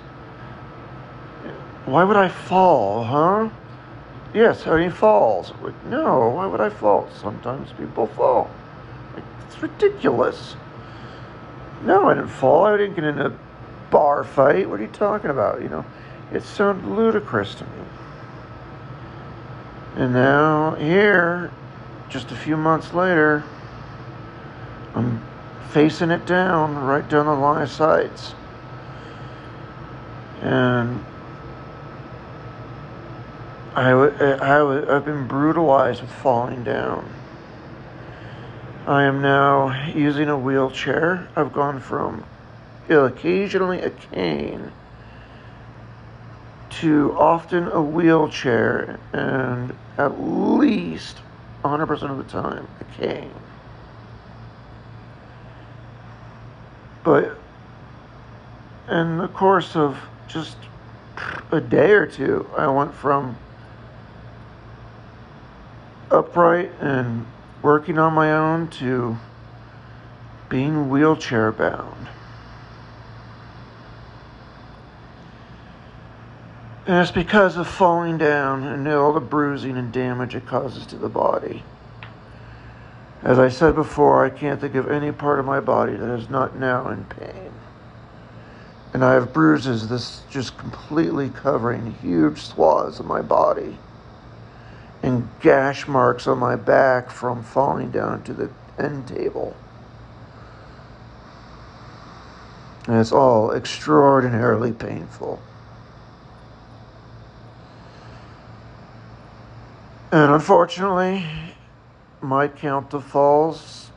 Why 1.85 2.03
would 2.03 2.17
I 2.17 2.27
fall, 2.27 3.05
huh? 3.05 3.49
Yes, 4.33 4.67
any 4.67 4.89
falls? 4.89 5.53
Like, 5.61 5.85
no, 5.85 6.29
why 6.29 6.45
would 6.45 6.59
I 6.59 6.69
fall? 6.69 7.09
Sometimes 7.21 7.71
people 7.71 8.07
fall. 8.07 8.51
Like, 9.15 9.23
it's 9.47 9.61
ridiculous. 9.61 10.57
No, 11.83 12.09
I 12.09 12.15
didn't 12.15 12.29
fall. 12.29 12.65
I 12.65 12.75
didn't 12.75 12.95
get 12.95 13.05
in 13.05 13.19
a 13.19 13.37
bar 13.89 14.23
fight. 14.23 14.69
What 14.69 14.79
are 14.79 14.83
you 14.83 14.89
talking 14.89 15.29
about? 15.29 15.61
You 15.61 15.69
know, 15.69 15.85
it 16.33 16.43
sounded 16.43 16.85
ludicrous 16.87 17.55
to 17.55 17.63
me. 17.63 17.71
And 19.97 20.13
now, 20.13 20.75
here, 20.75 21.49
just 22.07 22.31
a 22.31 22.35
few 22.35 22.55
months 22.55 22.93
later, 22.93 23.43
I'm 24.93 25.25
facing 25.71 26.11
it 26.11 26.27
down, 26.27 26.75
right 26.75 27.09
down 27.09 27.25
the 27.25 27.33
line 27.33 27.63
of 27.63 27.71
sights. 27.71 28.35
And 30.43 31.03
I, 33.73 33.89
I, 33.89 34.95
I've 34.95 35.03
been 35.03 35.27
brutalized 35.27 36.01
with 36.01 36.11
falling 36.11 36.63
down. 36.63 37.11
I 38.85 39.01
am 39.03 39.23
now 39.23 39.91
using 39.95 40.29
a 40.29 40.37
wheelchair. 40.37 41.27
I've 41.35 41.51
gone 41.51 41.79
from 41.79 42.23
occasionally 42.87 43.81
a 43.81 43.89
cane 43.89 44.71
to 46.69 47.15
often 47.17 47.67
a 47.69 47.81
wheelchair 47.81 48.99
and 49.13 49.75
at 49.97 50.21
least 50.21 51.17
100% 51.63 51.89
of 52.11 52.17
the 52.17 52.23
time 52.23 52.67
a 52.79 52.83
cane. 52.99 53.31
But 57.03 57.37
in 58.89 59.17
the 59.17 59.27
course 59.29 59.75
of 59.75 59.97
just 60.27 60.57
a 61.51 61.61
day 61.61 61.91
or 61.91 62.05
two, 62.05 62.49
I 62.57 62.67
went 62.67 62.93
from 62.93 63.37
upright 66.11 66.71
and 66.79 67.25
working 67.61 67.97
on 67.97 68.13
my 68.13 68.31
own 68.31 68.67
to 68.69 69.17
being 70.49 70.89
wheelchair 70.89 71.51
bound. 71.51 72.07
And 76.87 77.01
it's 77.01 77.11
because 77.11 77.57
of 77.57 77.67
falling 77.67 78.17
down 78.17 78.63
and 78.63 78.87
all 78.87 79.11
the 79.11 79.19
bruising 79.19 79.75
and 79.75 79.91
damage 79.91 80.35
it 80.35 80.45
causes 80.45 80.85
to 80.85 80.95
the 80.95 81.09
body. 81.09 81.63
As 83.21 83.39
I 83.39 83.49
said 83.49 83.75
before, 83.75 84.25
I 84.25 84.29
can't 84.29 84.61
think 84.61 84.75
of 84.75 84.89
any 84.89 85.11
part 85.11 85.39
of 85.39 85.45
my 85.45 85.59
body 85.59 85.97
that 85.97 86.09
is 86.17 86.29
not 86.29 86.55
now 86.55 86.87
in 86.87 87.03
pain. 87.03 87.51
And 88.93 89.03
I 89.03 89.15
have 89.15 89.33
bruises 89.33 89.89
this 89.89 90.21
just 90.29 90.57
completely 90.57 91.29
covering 91.29 91.93
huge 91.95 92.43
swaths 92.43 93.01
of 93.01 93.05
my 93.05 93.21
body 93.21 93.77
and 95.03 95.27
gash 95.41 95.89
marks 95.89 96.25
on 96.25 96.37
my 96.37 96.55
back 96.55 97.11
from 97.11 97.43
falling 97.43 97.91
down 97.91 98.23
to 98.23 98.33
the 98.33 98.49
end 98.79 99.09
table. 99.09 99.57
And 102.87 102.95
it's 102.97 103.11
all 103.11 103.51
extraordinarily 103.51 104.71
painful. 104.71 105.41
And 110.09 110.31
unfortunately, 110.31 111.25
my 112.21 112.47
count 112.47 112.93
of 112.93 113.03
falls, 113.03 113.91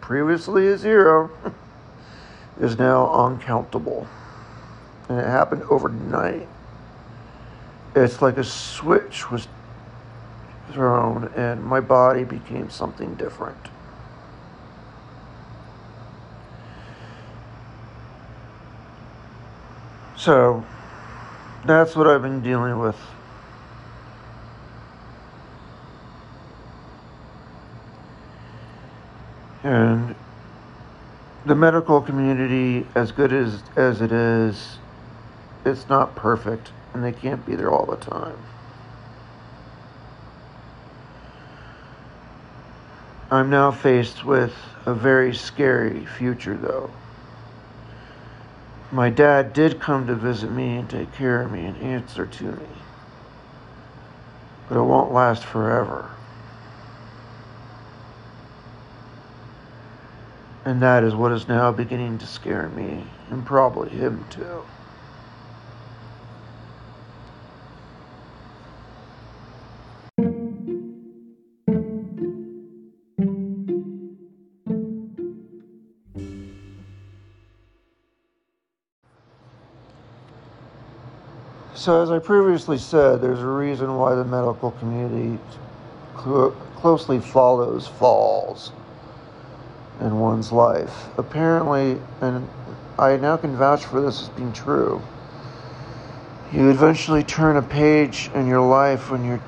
previously 0.00 0.68
a 0.68 0.78
zero, 0.78 1.30
is 2.60 2.78
now 2.78 3.12
uncountable. 3.12 4.06
And 5.08 5.18
it 5.18 5.26
happened 5.26 5.64
overnight. 5.64 6.46
It's 7.96 8.22
like 8.22 8.38
a 8.38 8.44
switch 8.44 9.30
was 9.30 9.48
thrown 10.70 11.32
and 11.36 11.62
my 11.64 11.80
body 11.80 12.22
became 12.22 12.70
something 12.70 13.14
different. 13.16 13.58
So 20.16 20.64
that's 21.66 21.96
what 21.96 22.06
I've 22.06 22.22
been 22.22 22.40
dealing 22.40 22.78
with. 22.78 22.96
And 29.62 30.14
the 31.46 31.54
medical 31.54 32.00
community, 32.00 32.86
as 32.94 33.12
good 33.12 33.32
as, 33.32 33.62
as 33.76 34.00
it 34.00 34.12
is, 34.12 34.78
it's 35.64 35.88
not 35.88 36.16
perfect 36.16 36.72
and 36.94 37.02
they 37.02 37.12
can't 37.12 37.44
be 37.46 37.54
there 37.54 37.70
all 37.70 37.86
the 37.86 37.96
time. 37.96 38.36
I'm 43.30 43.48
now 43.48 43.70
faced 43.70 44.24
with 44.24 44.54
a 44.84 44.92
very 44.92 45.34
scary 45.34 46.04
future, 46.04 46.54
though. 46.54 46.90
My 48.90 49.08
dad 49.08 49.54
did 49.54 49.80
come 49.80 50.06
to 50.08 50.14
visit 50.14 50.52
me 50.52 50.76
and 50.76 50.90
take 50.90 51.14
care 51.14 51.40
of 51.40 51.50
me 51.50 51.64
and 51.64 51.76
answer 51.78 52.26
to 52.26 52.44
me. 52.44 52.66
But 54.68 54.78
it 54.78 54.82
won't 54.82 55.12
last 55.12 55.44
forever. 55.44 56.10
And 60.64 60.80
that 60.80 61.02
is 61.02 61.14
what 61.14 61.32
is 61.32 61.48
now 61.48 61.72
beginning 61.72 62.18
to 62.18 62.26
scare 62.26 62.68
me, 62.68 63.04
and 63.30 63.44
probably 63.44 63.90
him 63.90 64.24
too. 64.30 64.62
So, 81.74 82.00
as 82.00 82.12
I 82.12 82.20
previously 82.20 82.78
said, 82.78 83.20
there's 83.20 83.40
a 83.40 83.46
reason 83.46 83.96
why 83.96 84.14
the 84.14 84.24
medical 84.24 84.70
community 84.72 85.42
cl- 86.16 86.52
closely 86.76 87.18
follows 87.18 87.88
falls 87.88 88.70
in 90.00 90.18
one's 90.18 90.52
life. 90.52 91.08
Apparently, 91.18 92.00
and 92.20 92.48
I 92.98 93.16
now 93.16 93.36
can 93.36 93.56
vouch 93.56 93.84
for 93.84 94.00
this 94.00 94.22
as 94.22 94.28
being 94.30 94.52
true, 94.52 95.02
you 96.52 96.68
eventually 96.68 97.22
turn 97.22 97.56
a 97.56 97.62
page 97.62 98.30
in 98.34 98.46
your 98.46 98.60
life 98.60 99.10
when 99.10 99.24
you're 99.24 99.42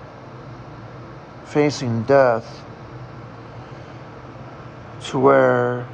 facing 1.44 2.02
death 2.04 2.64
to 5.04 5.18
where, 5.18 5.86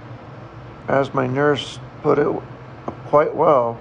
as 0.88 1.12
my 1.12 1.26
nurse 1.26 1.80
put 2.02 2.18
it 2.18 2.28
quite 3.06 3.34
well, 3.34 3.80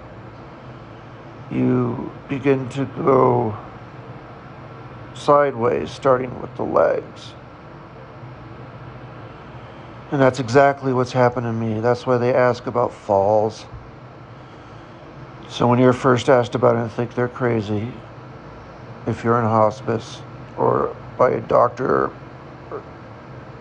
you 1.52 2.12
begin 2.28 2.68
to 2.70 2.86
go 2.86 3.56
sideways, 5.14 5.92
starting 5.92 6.42
with 6.42 6.56
the 6.56 6.64
legs. 6.64 7.34
And 10.12 10.22
that's 10.22 10.40
exactly 10.40 10.94
what's 10.94 11.12
happened 11.12 11.46
to 11.46 11.54
me. 11.54 11.80
That's 11.82 12.08
why 12.08 12.18
they 12.18 12.34
ask 12.34 12.66
about 12.68 12.94
falls. 12.94 13.66
So 15.50 15.68
when 15.68 15.80
you're 15.80 15.94
first 15.94 16.30
asked 16.30 16.56
about 16.56 16.76
it, 16.76 16.80
I 16.80 16.88
think 16.90 17.16
they're 17.16 17.28
crazy. 17.28 17.94
if 19.08 19.24
you're 19.24 19.40
in 19.40 19.46
hospice 19.46 20.22
or 20.58 20.96
by 21.18 21.32
a 21.32 21.42
doctor 21.42 22.12
or, 22.72 22.84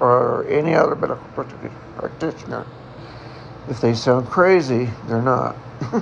or 0.01 0.47
any 0.49 0.75
other 0.75 0.95
medical 0.97 1.27
practitioner. 1.97 2.67
If 3.69 3.81
they 3.81 3.95
sound 3.95 4.29
crazy, 4.29 4.91
they're 5.07 5.23
not. 5.23 5.57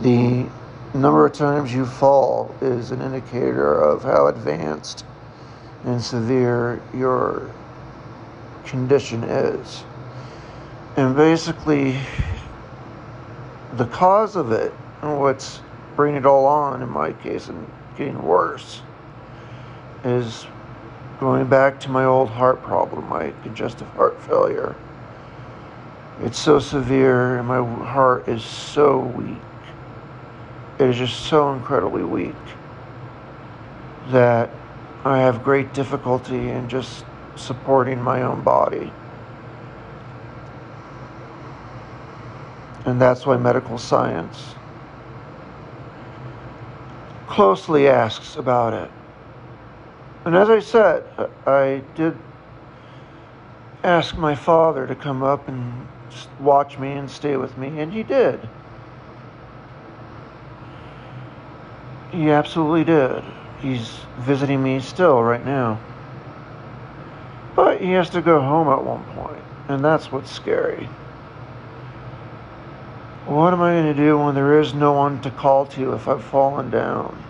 the 0.00 0.48
number 0.98 1.26
of 1.26 1.32
times 1.32 1.74
you 1.74 1.84
fall 1.84 2.54
is 2.60 2.92
an 2.92 3.02
indicator 3.02 3.80
of 3.80 4.04
how 4.04 4.28
advanced 4.28 5.04
and 5.84 6.00
severe 6.00 6.80
your 6.94 7.50
condition 8.64 9.24
is. 9.24 9.84
And 10.96 11.16
basically, 11.16 11.98
the 13.74 13.86
cause 13.86 14.36
of 14.36 14.52
it, 14.52 14.72
and 15.02 15.18
what's 15.18 15.60
bringing 15.96 16.20
it 16.20 16.26
all 16.26 16.46
on 16.46 16.80
in 16.80 16.88
my 16.88 17.12
case 17.12 17.48
and 17.48 17.68
getting 17.98 18.22
worse, 18.22 18.80
is 20.04 20.46
going 21.18 21.48
back 21.48 21.80
to 21.80 21.90
my 21.90 22.04
old 22.04 22.28
heart 22.28 22.62
problem, 22.62 23.08
my 23.08 23.32
congestive 23.42 23.88
heart 23.88 24.20
failure. 24.22 24.76
It's 26.20 26.38
so 26.38 26.60
severe, 26.60 27.38
and 27.38 27.48
my 27.48 27.64
heart 27.84 28.28
is 28.28 28.44
so 28.44 29.00
weak. 29.00 29.38
It 30.78 30.88
is 30.88 30.96
just 30.96 31.26
so 31.26 31.52
incredibly 31.52 32.02
weak 32.02 32.34
that 34.08 34.50
I 35.04 35.18
have 35.18 35.44
great 35.44 35.72
difficulty 35.72 36.48
in 36.48 36.68
just 36.68 37.04
supporting 37.36 38.00
my 38.00 38.22
own 38.22 38.42
body. 38.42 38.92
And 42.84 43.00
that's 43.00 43.24
why 43.24 43.36
medical 43.36 43.78
science 43.78 44.54
closely 47.28 47.88
asks 47.88 48.36
about 48.36 48.74
it. 48.74 48.90
And 50.24 50.34
as 50.34 50.50
I 50.50 50.58
said, 50.58 51.04
I 51.46 51.82
did 51.94 52.16
ask 53.82 54.16
my 54.16 54.34
father 54.34 54.86
to 54.86 54.94
come 54.94 55.22
up 55.22 55.48
and 55.48 55.86
watch 56.40 56.78
me 56.78 56.92
and 56.92 57.10
stay 57.10 57.36
with 57.36 57.56
me, 57.58 57.80
and 57.80 57.92
he 57.92 58.02
did. 58.02 58.48
He 62.14 62.30
absolutely 62.30 62.84
did. 62.84 63.24
He's 63.60 63.90
visiting 64.18 64.62
me 64.62 64.78
still 64.78 65.20
right 65.20 65.44
now. 65.44 65.80
But 67.56 67.80
he 67.80 67.90
has 67.90 68.08
to 68.10 68.22
go 68.22 68.40
home 68.40 68.68
at 68.68 68.84
one 68.84 69.02
point, 69.16 69.42
and 69.68 69.84
that's 69.84 70.12
what's 70.12 70.30
scary. 70.30 70.88
What 73.26 73.52
am 73.52 73.60
I 73.60 73.72
going 73.72 73.94
to 73.96 74.00
do 74.00 74.18
when 74.18 74.36
there 74.36 74.60
is 74.60 74.74
no 74.74 74.92
one 74.92 75.20
to 75.22 75.30
call 75.30 75.66
to 75.66 75.94
if 75.94 76.06
I've 76.06 76.22
fallen 76.22 76.70
down? 76.70 77.20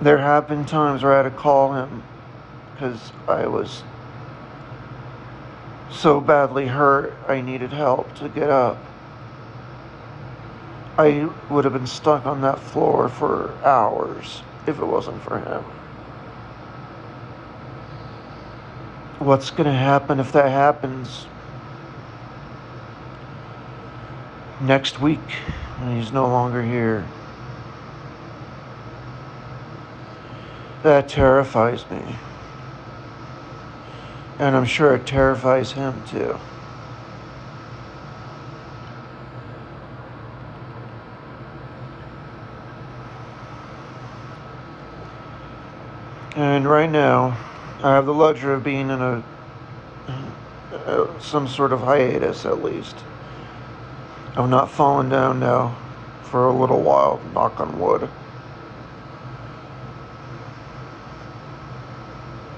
There 0.00 0.18
have 0.18 0.46
been 0.46 0.64
times 0.64 1.02
where 1.02 1.14
I 1.14 1.16
had 1.16 1.22
to 1.24 1.30
call 1.30 1.72
him 1.72 2.04
because 2.72 3.10
I 3.26 3.48
was 3.48 3.82
so 5.98 6.20
badly 6.20 6.66
hurt 6.66 7.14
I 7.28 7.40
needed 7.40 7.72
help 7.72 8.14
to 8.16 8.28
get 8.28 8.50
up. 8.50 8.78
I 10.96 11.28
would 11.50 11.64
have 11.64 11.74
been 11.74 11.86
stuck 11.86 12.26
on 12.26 12.40
that 12.40 12.58
floor 12.58 13.08
for 13.08 13.54
hours 13.64 14.42
if 14.66 14.78
it 14.78 14.84
wasn't 14.84 15.22
for 15.22 15.38
him. 15.38 15.64
what's 19.18 19.50
going 19.50 19.66
to 19.66 19.72
happen 19.72 20.20
if 20.20 20.32
that 20.32 20.48
happens 20.48 21.26
next 24.60 25.00
week 25.00 25.30
when 25.78 25.96
he's 25.96 26.12
no 26.12 26.26
longer 26.26 26.62
here. 26.62 27.06
That 30.82 31.08
terrifies 31.08 31.88
me. 31.90 32.16
And 34.38 34.56
I'm 34.56 34.64
sure 34.64 34.94
it 34.94 35.04
terrifies 35.04 35.72
him 35.72 36.02
too. 36.06 36.38
And 46.36 46.68
right 46.68 46.88
now, 46.88 47.36
I 47.82 47.94
have 47.94 48.06
the 48.06 48.14
luxury 48.14 48.54
of 48.54 48.62
being 48.62 48.90
in 48.90 49.00
a 49.02 49.24
uh, 50.72 51.18
some 51.18 51.48
sort 51.48 51.72
of 51.72 51.80
hiatus 51.80 52.46
at 52.46 52.62
least. 52.62 52.96
I've 54.36 54.48
not 54.48 54.70
fallen 54.70 55.08
down 55.08 55.40
now 55.40 55.76
for 56.22 56.46
a 56.46 56.52
little 56.52 56.80
while, 56.80 57.20
knock 57.34 57.60
on 57.60 57.78
wood. 57.80 58.08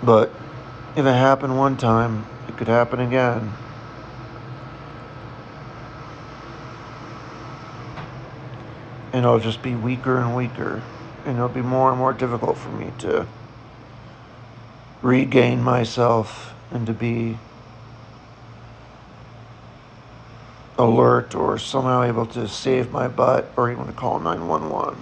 But 0.02 0.30
if 1.00 1.06
it 1.06 1.12
happened 1.12 1.56
one 1.56 1.78
time, 1.78 2.26
it 2.46 2.58
could 2.58 2.68
happen 2.68 3.00
again. 3.00 3.50
And 9.14 9.24
I'll 9.24 9.40
just 9.40 9.62
be 9.62 9.74
weaker 9.74 10.18
and 10.18 10.36
weaker. 10.36 10.82
And 11.24 11.36
it'll 11.36 11.48
be 11.48 11.62
more 11.62 11.88
and 11.88 11.98
more 11.98 12.12
difficult 12.12 12.58
for 12.58 12.68
me 12.68 12.92
to 12.98 13.26
regain 15.00 15.62
myself 15.62 16.52
and 16.70 16.86
to 16.86 16.92
be 16.92 17.38
alert 20.78 21.34
or 21.34 21.56
somehow 21.56 22.02
able 22.02 22.26
to 22.26 22.46
save 22.46 22.92
my 22.92 23.08
butt 23.08 23.50
or 23.56 23.70
even 23.72 23.86
to 23.86 23.92
call 23.92 24.20
911. 24.20 24.98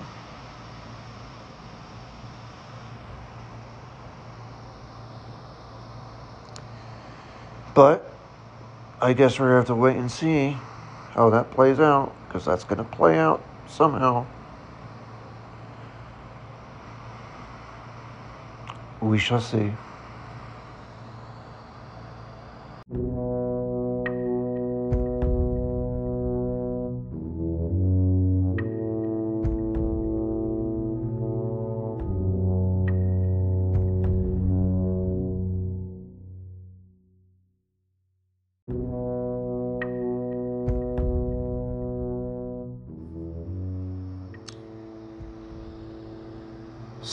But 7.79 8.13
I 9.01 9.13
guess 9.13 9.39
we're 9.39 9.51
going 9.51 9.53
to 9.53 9.59
have 9.59 9.67
to 9.69 9.75
wait 9.77 9.97
and 9.97 10.11
see 10.11 10.57
how 11.11 11.31
that 11.31 11.53
plays 11.53 11.79
out 11.79 12.13
because 12.27 12.45
that's 12.45 12.65
going 12.65 12.79
to 12.79 12.83
play 12.83 13.17
out 13.17 13.41
somehow. 13.69 14.27
We 19.01 19.17
shall 19.21 19.41
see. 19.41 19.75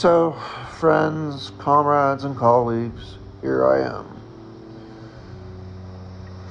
So, 0.06 0.36
friends, 0.78 1.50
comrades, 1.58 2.22
and 2.22 2.36
colleagues, 2.36 3.18
here 3.40 3.66
I 3.66 3.80
am, 3.80 4.06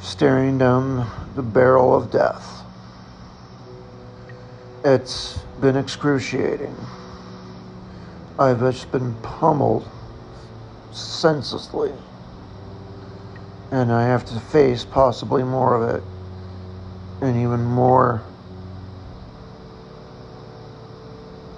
staring 0.01 0.57
down 0.57 1.09
the 1.35 1.41
barrel 1.41 1.95
of 1.95 2.11
death. 2.11 2.65
It's 4.83 5.39
been 5.61 5.77
excruciating. 5.77 6.75
I've 8.37 8.59
just 8.59 8.91
been 8.91 9.15
pummeled 9.21 9.87
senselessly. 10.91 11.93
And 13.71 13.89
I 13.89 14.03
have 14.03 14.25
to 14.25 14.37
face 14.37 14.83
possibly 14.83 15.43
more 15.43 15.81
of 15.81 15.95
it, 15.95 16.03
and 17.21 17.41
even 17.41 17.63
more 17.63 18.21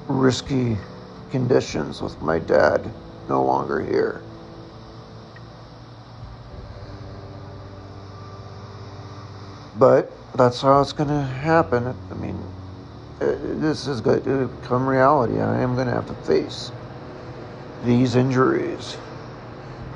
risky 0.08 0.78
conditions 1.32 2.02
with 2.02 2.22
my 2.22 2.40
dad 2.40 2.90
no 3.30 3.44
longer 3.44 3.80
here. 3.82 4.22
But 9.78 10.12
that's 10.36 10.62
how 10.62 10.82
it's 10.82 10.94
going 10.94 11.10
to 11.10 11.22
happen. 11.22 11.96
I 12.12 12.14
mean, 12.16 12.38
uh, 13.22 13.36
this 13.60 13.88
is 13.88 14.02
going 14.02 14.24
to 14.24 14.48
become 14.48 14.88
reality. 14.88 15.40
I 15.40 15.62
am 15.62 15.76
going 15.76 15.88
to 15.88 15.94
have 15.94 16.08
to 16.08 16.14
face 16.26 16.72
these 17.84 18.16
injuries, 18.16 18.98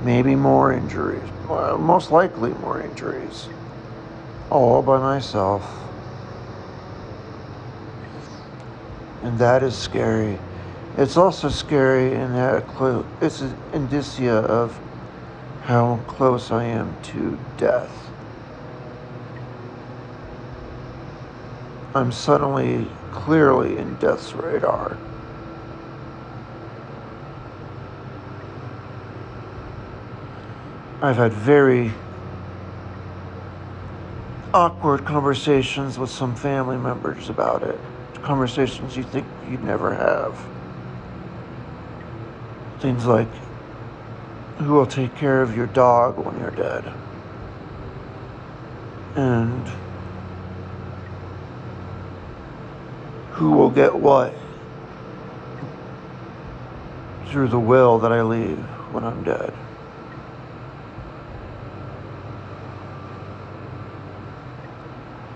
maybe 0.03 0.35
more 0.35 0.71
injuries, 0.71 1.27
most 1.47 2.11
likely 2.11 2.51
more 2.55 2.81
injuries, 2.81 3.47
all 4.49 4.81
by 4.81 4.99
myself. 4.99 5.77
And 9.23 9.37
that 9.39 9.63
is 9.63 9.75
scary. 9.75 10.39
It's 10.97 11.15
also 11.15 11.47
scary 11.49 12.13
in 12.13 12.33
that 12.33 12.65
it's 13.21 13.41
an 13.41 13.57
indicia 13.73 14.33
of 14.33 14.77
how 15.63 15.97
close 16.07 16.51
I 16.51 16.65
am 16.65 16.95
to 17.03 17.39
death. 17.57 18.09
I'm 21.95 22.11
suddenly 22.11 22.87
clearly 23.11 23.77
in 23.77 23.95
death's 23.95 24.33
radar. 24.33 24.97
I've 31.01 31.17
had 31.17 31.33
very 31.33 31.91
awkward 34.53 35.05
conversations 35.05 35.97
with 35.97 36.09
some 36.09 36.35
family 36.35 36.77
members 36.77 37.29
about 37.29 37.63
it. 37.63 37.79
Conversations 38.21 38.95
you 38.97 39.03
think 39.03 39.25
you'd 39.49 39.63
never 39.63 39.95
have. 39.95 40.37
Things 42.81 43.05
like, 43.05 43.27
who 44.57 44.73
will 44.73 44.87
take 44.87 45.15
care 45.15 45.43
of 45.43 45.55
your 45.55 45.67
dog 45.67 46.17
when 46.17 46.39
you're 46.39 46.49
dead? 46.49 46.91
And 49.15 49.67
who 53.33 53.51
will 53.51 53.69
get 53.69 53.93
what 53.93 54.33
through 57.27 57.49
the 57.49 57.59
will 57.59 57.99
that 57.99 58.11
I 58.11 58.23
leave 58.23 58.57
when 58.91 59.03
I'm 59.03 59.23
dead? 59.23 59.53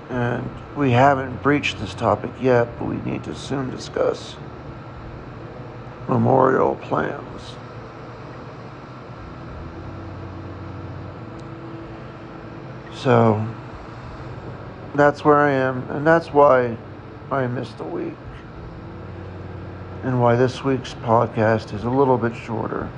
And 0.09 0.49
we 0.75 0.89
haven't 0.89 1.43
breached 1.43 1.79
this 1.79 1.93
topic 1.93 2.31
yet, 2.41 2.67
but 2.79 2.87
we 2.87 2.95
need 3.09 3.23
to 3.25 3.35
soon 3.35 3.69
discuss 3.69 4.35
memorial 6.07 6.75
plans. 6.75 7.55
So 12.93 13.45
that's 14.95 15.23
where 15.23 15.37
I 15.37 15.51
am, 15.51 15.89
and 15.89 16.07
that's 16.07 16.33
why 16.33 16.77
I 17.29 17.47
missed 17.47 17.79
a 17.79 17.83
week, 17.83 18.15
and 20.03 20.21
why 20.21 20.35
this 20.35 20.63
week's 20.63 20.93
podcast 20.93 21.73
is 21.73 21.83
a 21.83 21.89
little 21.89 22.17
bit 22.17 22.35
shorter. 22.35 22.89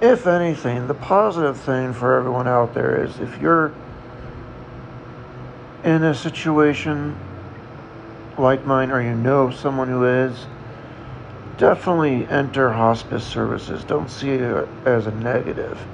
If 0.00 0.26
anything, 0.26 0.86
the 0.86 0.94
positive 0.94 1.58
thing 1.58 1.92
for 1.92 2.14
everyone 2.14 2.46
out 2.46 2.74
there 2.74 3.04
is 3.04 3.18
if 3.18 3.40
you're 3.40 3.72
in 5.84 6.04
a 6.04 6.14
situation 6.14 7.16
like 8.38 8.64
mine 8.64 8.90
or 8.90 9.02
you 9.02 9.14
know 9.14 9.50
someone 9.50 9.88
who 9.88 10.04
is, 10.04 10.46
definitely 11.58 12.26
enter 12.28 12.72
hospice 12.72 13.26
services. 13.26 13.84
Don't 13.84 14.10
see 14.10 14.30
it 14.30 14.68
as 14.84 15.06
a 15.06 15.12
negative. 15.12 15.84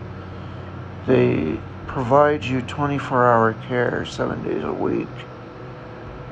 They 1.06 1.58
provide 1.86 2.44
you 2.44 2.62
24 2.62 3.30
hour 3.30 3.54
care 3.68 4.04
seven 4.04 4.42
days 4.44 4.64
a 4.64 4.72
week 4.72 5.08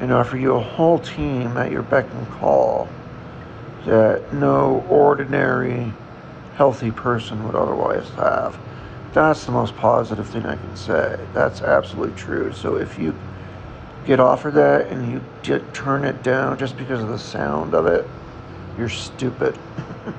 and 0.01 0.12
offer 0.12 0.37
you 0.37 0.55
a 0.55 0.61
whole 0.61 0.99
team 0.99 1.57
at 1.57 1.70
your 1.70 1.83
beck 1.83 2.07
and 2.12 2.29
call 2.31 2.88
that 3.85 4.33
no 4.33 4.85
ordinary 4.88 5.92
healthy 6.55 6.90
person 6.90 7.44
would 7.46 7.55
otherwise 7.55 8.09
have. 8.11 8.59
That's 9.12 9.44
the 9.44 9.53
most 9.53 9.77
positive 9.77 10.29
thing 10.29 10.46
I 10.46 10.57
can 10.57 10.77
say. 10.77 11.18
That's 11.35 11.62
absolutely 11.62 12.16
true. 12.16 12.53
So 12.53 12.77
if 12.77 12.99
you 12.99 13.14
get 14.07 14.21
offered 14.21 14.55
that 14.55 14.89
and 14.89 15.13
you 15.13 15.21
turn 15.73 16.05
it 16.05 16.23
down 16.23 16.59
just 16.59 16.77
because 16.77 17.03
of 17.03 17.09
the 17.09 17.19
sound 17.19 17.75
of 17.75 17.87
it, 17.87 18.07
you're 18.79 18.89
stupid. 18.89 19.59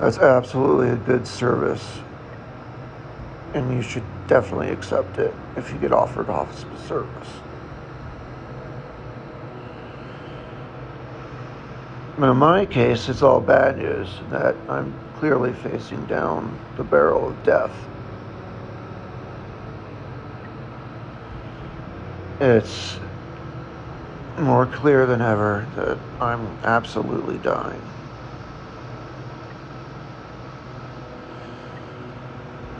That's 0.00 0.18
absolutely 0.18 0.90
a 0.90 0.96
good 0.96 1.26
service. 1.26 2.00
And 3.54 3.72
you 3.74 3.82
should 3.82 4.04
definitely 4.26 4.70
accept 4.70 5.18
it 5.18 5.34
if 5.56 5.72
you 5.72 5.78
get 5.78 5.92
offered 5.92 6.26
hospice 6.26 6.82
service. 6.86 7.28
But 12.18 12.30
in 12.32 12.36
my 12.36 12.66
case, 12.66 13.08
it's 13.08 13.22
all 13.22 13.40
bad 13.40 13.78
news 13.78 14.08
that 14.30 14.56
I'm 14.68 14.92
clearly 15.18 15.52
facing 15.52 16.04
down 16.06 16.58
the 16.76 16.82
barrel 16.84 17.28
of 17.28 17.42
death. 17.44 17.72
It's 22.40 22.98
more 24.38 24.66
clear 24.66 25.06
than 25.06 25.20
ever 25.20 25.66
that 25.74 25.98
I'm 26.20 26.46
absolutely 26.62 27.38
dying. 27.38 27.82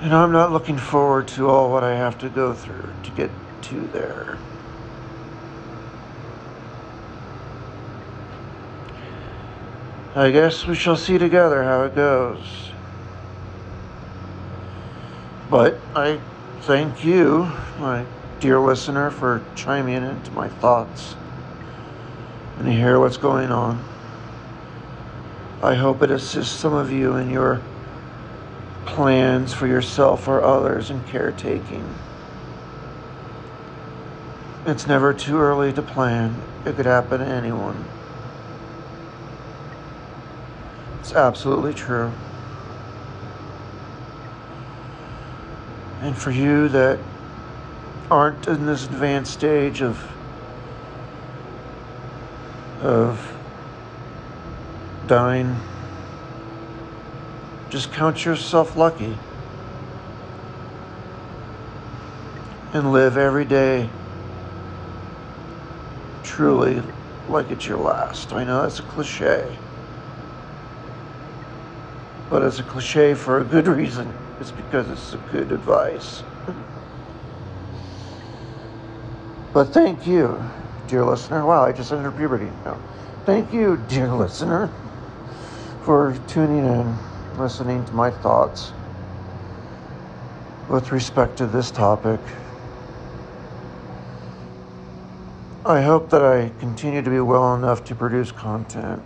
And 0.00 0.14
I'm 0.14 0.30
not 0.30 0.52
looking 0.52 0.78
forward 0.78 1.26
to 1.28 1.48
all 1.48 1.72
what 1.72 1.82
I 1.82 1.96
have 1.96 2.18
to 2.18 2.28
go 2.28 2.54
through 2.54 2.88
to 3.02 3.10
get 3.10 3.30
to 3.62 3.80
there. 3.88 4.38
I 10.14 10.30
guess 10.30 10.66
we 10.66 10.74
shall 10.74 10.96
see 10.96 11.18
together 11.18 11.64
how 11.64 11.82
it 11.82 11.94
goes. 11.94 12.70
But 15.50 15.78
I 15.94 16.20
thank 16.62 17.04
you, 17.04 17.50
my 17.78 18.04
dear 18.40 18.60
listener, 18.60 19.10
for 19.10 19.44
chiming 19.54 19.96
in 19.96 20.04
into 20.04 20.30
my 20.32 20.48
thoughts 20.48 21.16
and 22.56 22.66
to 22.66 22.72
hear 22.72 22.98
what's 22.98 23.16
going 23.16 23.50
on. 23.50 23.84
I 25.62 25.74
hope 25.74 26.02
it 26.02 26.10
assists 26.10 26.54
some 26.54 26.72
of 26.72 26.92
you 26.92 27.16
in 27.16 27.30
your 27.30 27.60
plans 28.86 29.52
for 29.52 29.66
yourself 29.66 30.28
or 30.28 30.42
others 30.42 30.90
in 30.90 31.02
caretaking. 31.04 31.94
It's 34.66 34.86
never 34.86 35.12
too 35.12 35.38
early 35.38 35.72
to 35.72 35.82
plan. 35.82 36.40
It 36.64 36.76
could 36.76 36.86
happen 36.86 37.20
to 37.20 37.26
anyone. 37.26 37.84
It's 41.00 41.12
absolutely 41.12 41.74
true. 41.74 42.12
And 46.00 46.16
for 46.16 46.30
you 46.30 46.68
that 46.68 46.98
aren't 48.10 48.46
in 48.48 48.66
this 48.66 48.84
advanced 48.84 49.32
stage 49.32 49.82
of 49.82 50.02
of 52.82 53.36
dying 55.06 55.56
just 57.70 57.92
count 57.92 58.24
yourself 58.24 58.76
lucky 58.76 59.16
and 62.72 62.92
live 62.92 63.16
every 63.16 63.44
day 63.44 63.90
truly 66.22 66.80
like 67.28 67.50
it's 67.50 67.66
your 67.66 67.78
last. 67.78 68.32
I 68.32 68.44
know 68.44 68.62
that's 68.62 68.78
a 68.78 68.82
cliche, 68.82 69.56
but 72.30 72.42
it's 72.42 72.60
a 72.60 72.62
cliche 72.62 73.14
for 73.14 73.40
a 73.40 73.44
good 73.44 73.66
reason. 73.66 74.14
It's 74.38 74.52
because 74.52 74.88
it's 74.88 75.16
good 75.32 75.50
advice. 75.50 76.22
But 79.58 79.72
thank 79.74 80.06
you, 80.06 80.40
dear 80.86 81.04
listener. 81.04 81.44
Wow, 81.44 81.64
I 81.64 81.72
just 81.72 81.90
entered 81.90 82.16
puberty. 82.16 82.48
No. 82.64 82.80
Thank 83.26 83.52
you, 83.52 83.82
dear 83.88 84.06
listener, 84.14 84.70
for 85.82 86.16
tuning 86.28 86.64
in, 86.64 86.96
listening 87.36 87.84
to 87.86 87.92
my 87.92 88.08
thoughts 88.08 88.70
with 90.68 90.92
respect 90.92 91.36
to 91.38 91.46
this 91.48 91.72
topic. 91.72 92.20
I 95.66 95.82
hope 95.82 96.08
that 96.10 96.22
I 96.22 96.52
continue 96.60 97.02
to 97.02 97.10
be 97.10 97.18
well 97.18 97.56
enough 97.56 97.82
to 97.86 97.96
produce 97.96 98.30
content 98.30 99.02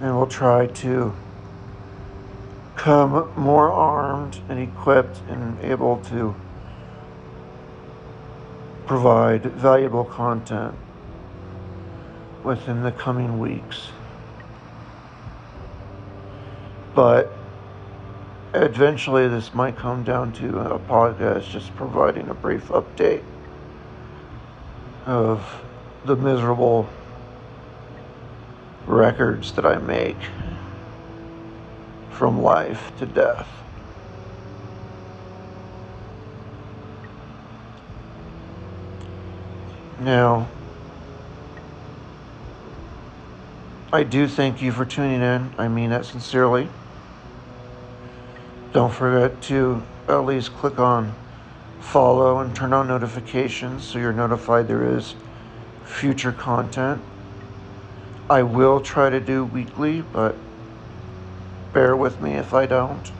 and 0.00 0.16
will 0.16 0.26
try 0.26 0.66
to 0.66 1.14
come 2.74 3.32
more 3.36 3.70
armed 3.70 4.40
and 4.48 4.58
equipped 4.58 5.20
and 5.28 5.56
able 5.60 5.98
to 6.06 6.34
provide 8.86 9.42
valuable 9.42 10.04
content 10.04 10.74
within 12.42 12.82
the 12.82 12.92
coming 12.92 13.38
weeks. 13.38 13.88
But 16.94 17.32
eventually, 18.52 19.26
this 19.28 19.54
might 19.54 19.76
come 19.76 20.04
down 20.04 20.32
to 20.34 20.60
uh, 20.60 20.76
a 20.76 20.78
podcast 20.78 21.50
just 21.50 21.74
providing 21.76 22.28
a 22.28 22.34
brief 22.34 22.68
update 22.68 23.24
of 25.06 25.62
the 26.04 26.16
miserable 26.16 26.88
records 28.86 29.52
that 29.52 29.64
I 29.64 29.78
make 29.78 30.16
from 32.10 32.40
life 32.42 32.92
to 32.98 33.06
death. 33.06 33.48
Now, 40.00 40.48
I 43.92 44.02
do 44.02 44.26
thank 44.26 44.60
you 44.60 44.72
for 44.72 44.84
tuning 44.84 45.22
in. 45.22 45.54
I 45.56 45.68
mean 45.68 45.90
that 45.90 46.04
sincerely. 46.04 46.68
Don't 48.72 48.92
forget 48.92 49.40
to 49.42 49.84
at 50.08 50.24
least 50.24 50.52
click 50.54 50.80
on 50.80 51.14
follow 51.80 52.40
and 52.40 52.56
turn 52.56 52.72
on 52.72 52.88
notifications 52.88 53.84
so 53.84 54.00
you're 54.00 54.12
notified 54.12 54.66
there 54.66 54.96
is 54.96 55.14
future 55.84 56.32
content. 56.32 57.00
I 58.28 58.42
will 58.42 58.80
try 58.80 59.10
to 59.10 59.20
do 59.20 59.44
weekly, 59.44 60.00
but 60.00 60.34
bear 61.72 61.94
with 61.94 62.20
me 62.20 62.32
if 62.32 62.52
I 62.52 62.66
don't. 62.66 63.12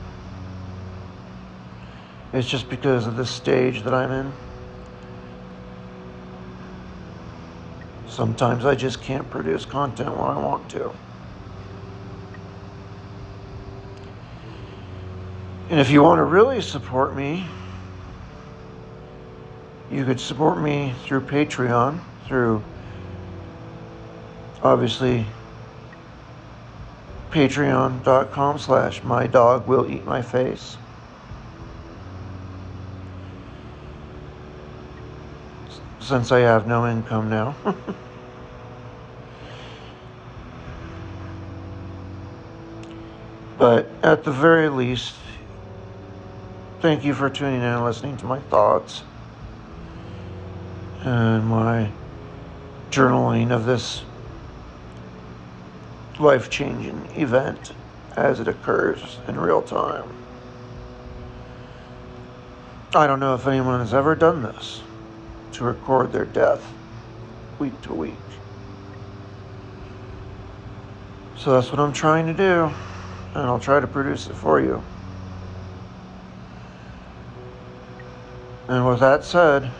It's 2.33 2.49
just 2.49 2.69
because 2.69 3.07
of 3.07 3.15
the 3.15 3.25
stage 3.25 3.83
that 3.83 3.93
I'm 3.93 4.11
in. 4.11 4.44
Sometimes 8.15 8.63
I 8.63 8.75
just 8.75 9.01
can't 9.01 9.29
produce 9.29 9.65
content 9.65 10.11
when 10.11 10.29
I 10.29 10.39
want 10.39 10.69
to. 10.69 10.89
And 15.69 15.81
if 15.81 15.89
you 15.89 16.01
want 16.01 16.19
to 16.19 16.23
really 16.23 16.61
support 16.61 17.13
me, 17.13 17.45
you 19.91 20.05
could 20.05 20.21
support 20.21 20.61
me 20.61 20.93
through 21.03 21.25
Patreon, 21.25 21.99
through 22.25 22.63
obviously 24.63 25.25
patreon.com 27.31 28.59
slash 28.59 29.03
my 29.03 29.27
dog 29.27 29.67
will 29.67 29.91
eat 29.91 30.05
my 30.05 30.21
face. 30.21 30.77
Since 36.05 36.31
I 36.31 36.41
have 36.41 36.67
no 36.67 36.85
income 36.85 37.31
now. 37.31 37.55
but 43.57 43.89
at 44.03 44.23
the 44.23 44.31
very 44.31 44.69
least, 44.69 45.15
thank 46.79 47.03
you 47.03 47.15
for 47.15 47.27
tuning 47.31 47.55
in 47.55 47.63
and 47.63 47.83
listening 47.83 48.17
to 48.17 48.27
my 48.27 48.39
thoughts 48.39 49.01
and 51.01 51.47
my 51.47 51.89
journaling 52.91 53.49
of 53.49 53.65
this 53.65 54.03
life 56.19 56.51
changing 56.51 57.09
event 57.15 57.73
as 58.15 58.39
it 58.39 58.47
occurs 58.47 59.17
in 59.27 59.39
real 59.39 59.63
time. 59.63 60.07
I 62.93 63.07
don't 63.07 63.19
know 63.19 63.33
if 63.33 63.47
anyone 63.47 63.79
has 63.79 63.91
ever 63.91 64.13
done 64.13 64.43
this 64.43 64.83
to 65.55 65.63
record 65.63 66.11
their 66.11 66.25
death 66.25 66.73
week 67.59 67.81
to 67.81 67.93
week. 67.93 68.19
So 71.37 71.53
that's 71.53 71.71
what 71.71 71.79
I'm 71.79 71.93
trying 71.93 72.27
to 72.27 72.33
do, 72.33 72.71
and 73.33 73.47
I'll 73.47 73.59
try 73.59 73.79
to 73.79 73.87
produce 73.87 74.27
it 74.27 74.35
for 74.35 74.59
you. 74.59 74.83
And 78.67 78.87
with 78.87 78.99
that 78.99 79.23
said, 79.23 79.71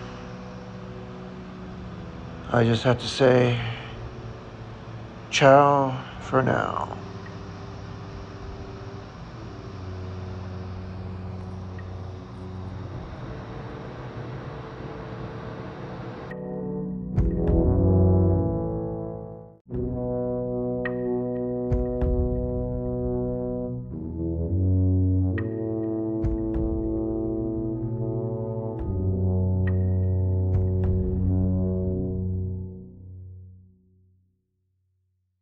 I 2.51 2.63
just 2.63 2.83
have 2.83 2.99
to 2.99 3.07
say 3.07 3.59
ciao 5.29 6.05
for 6.21 6.41
now. 6.41 7.04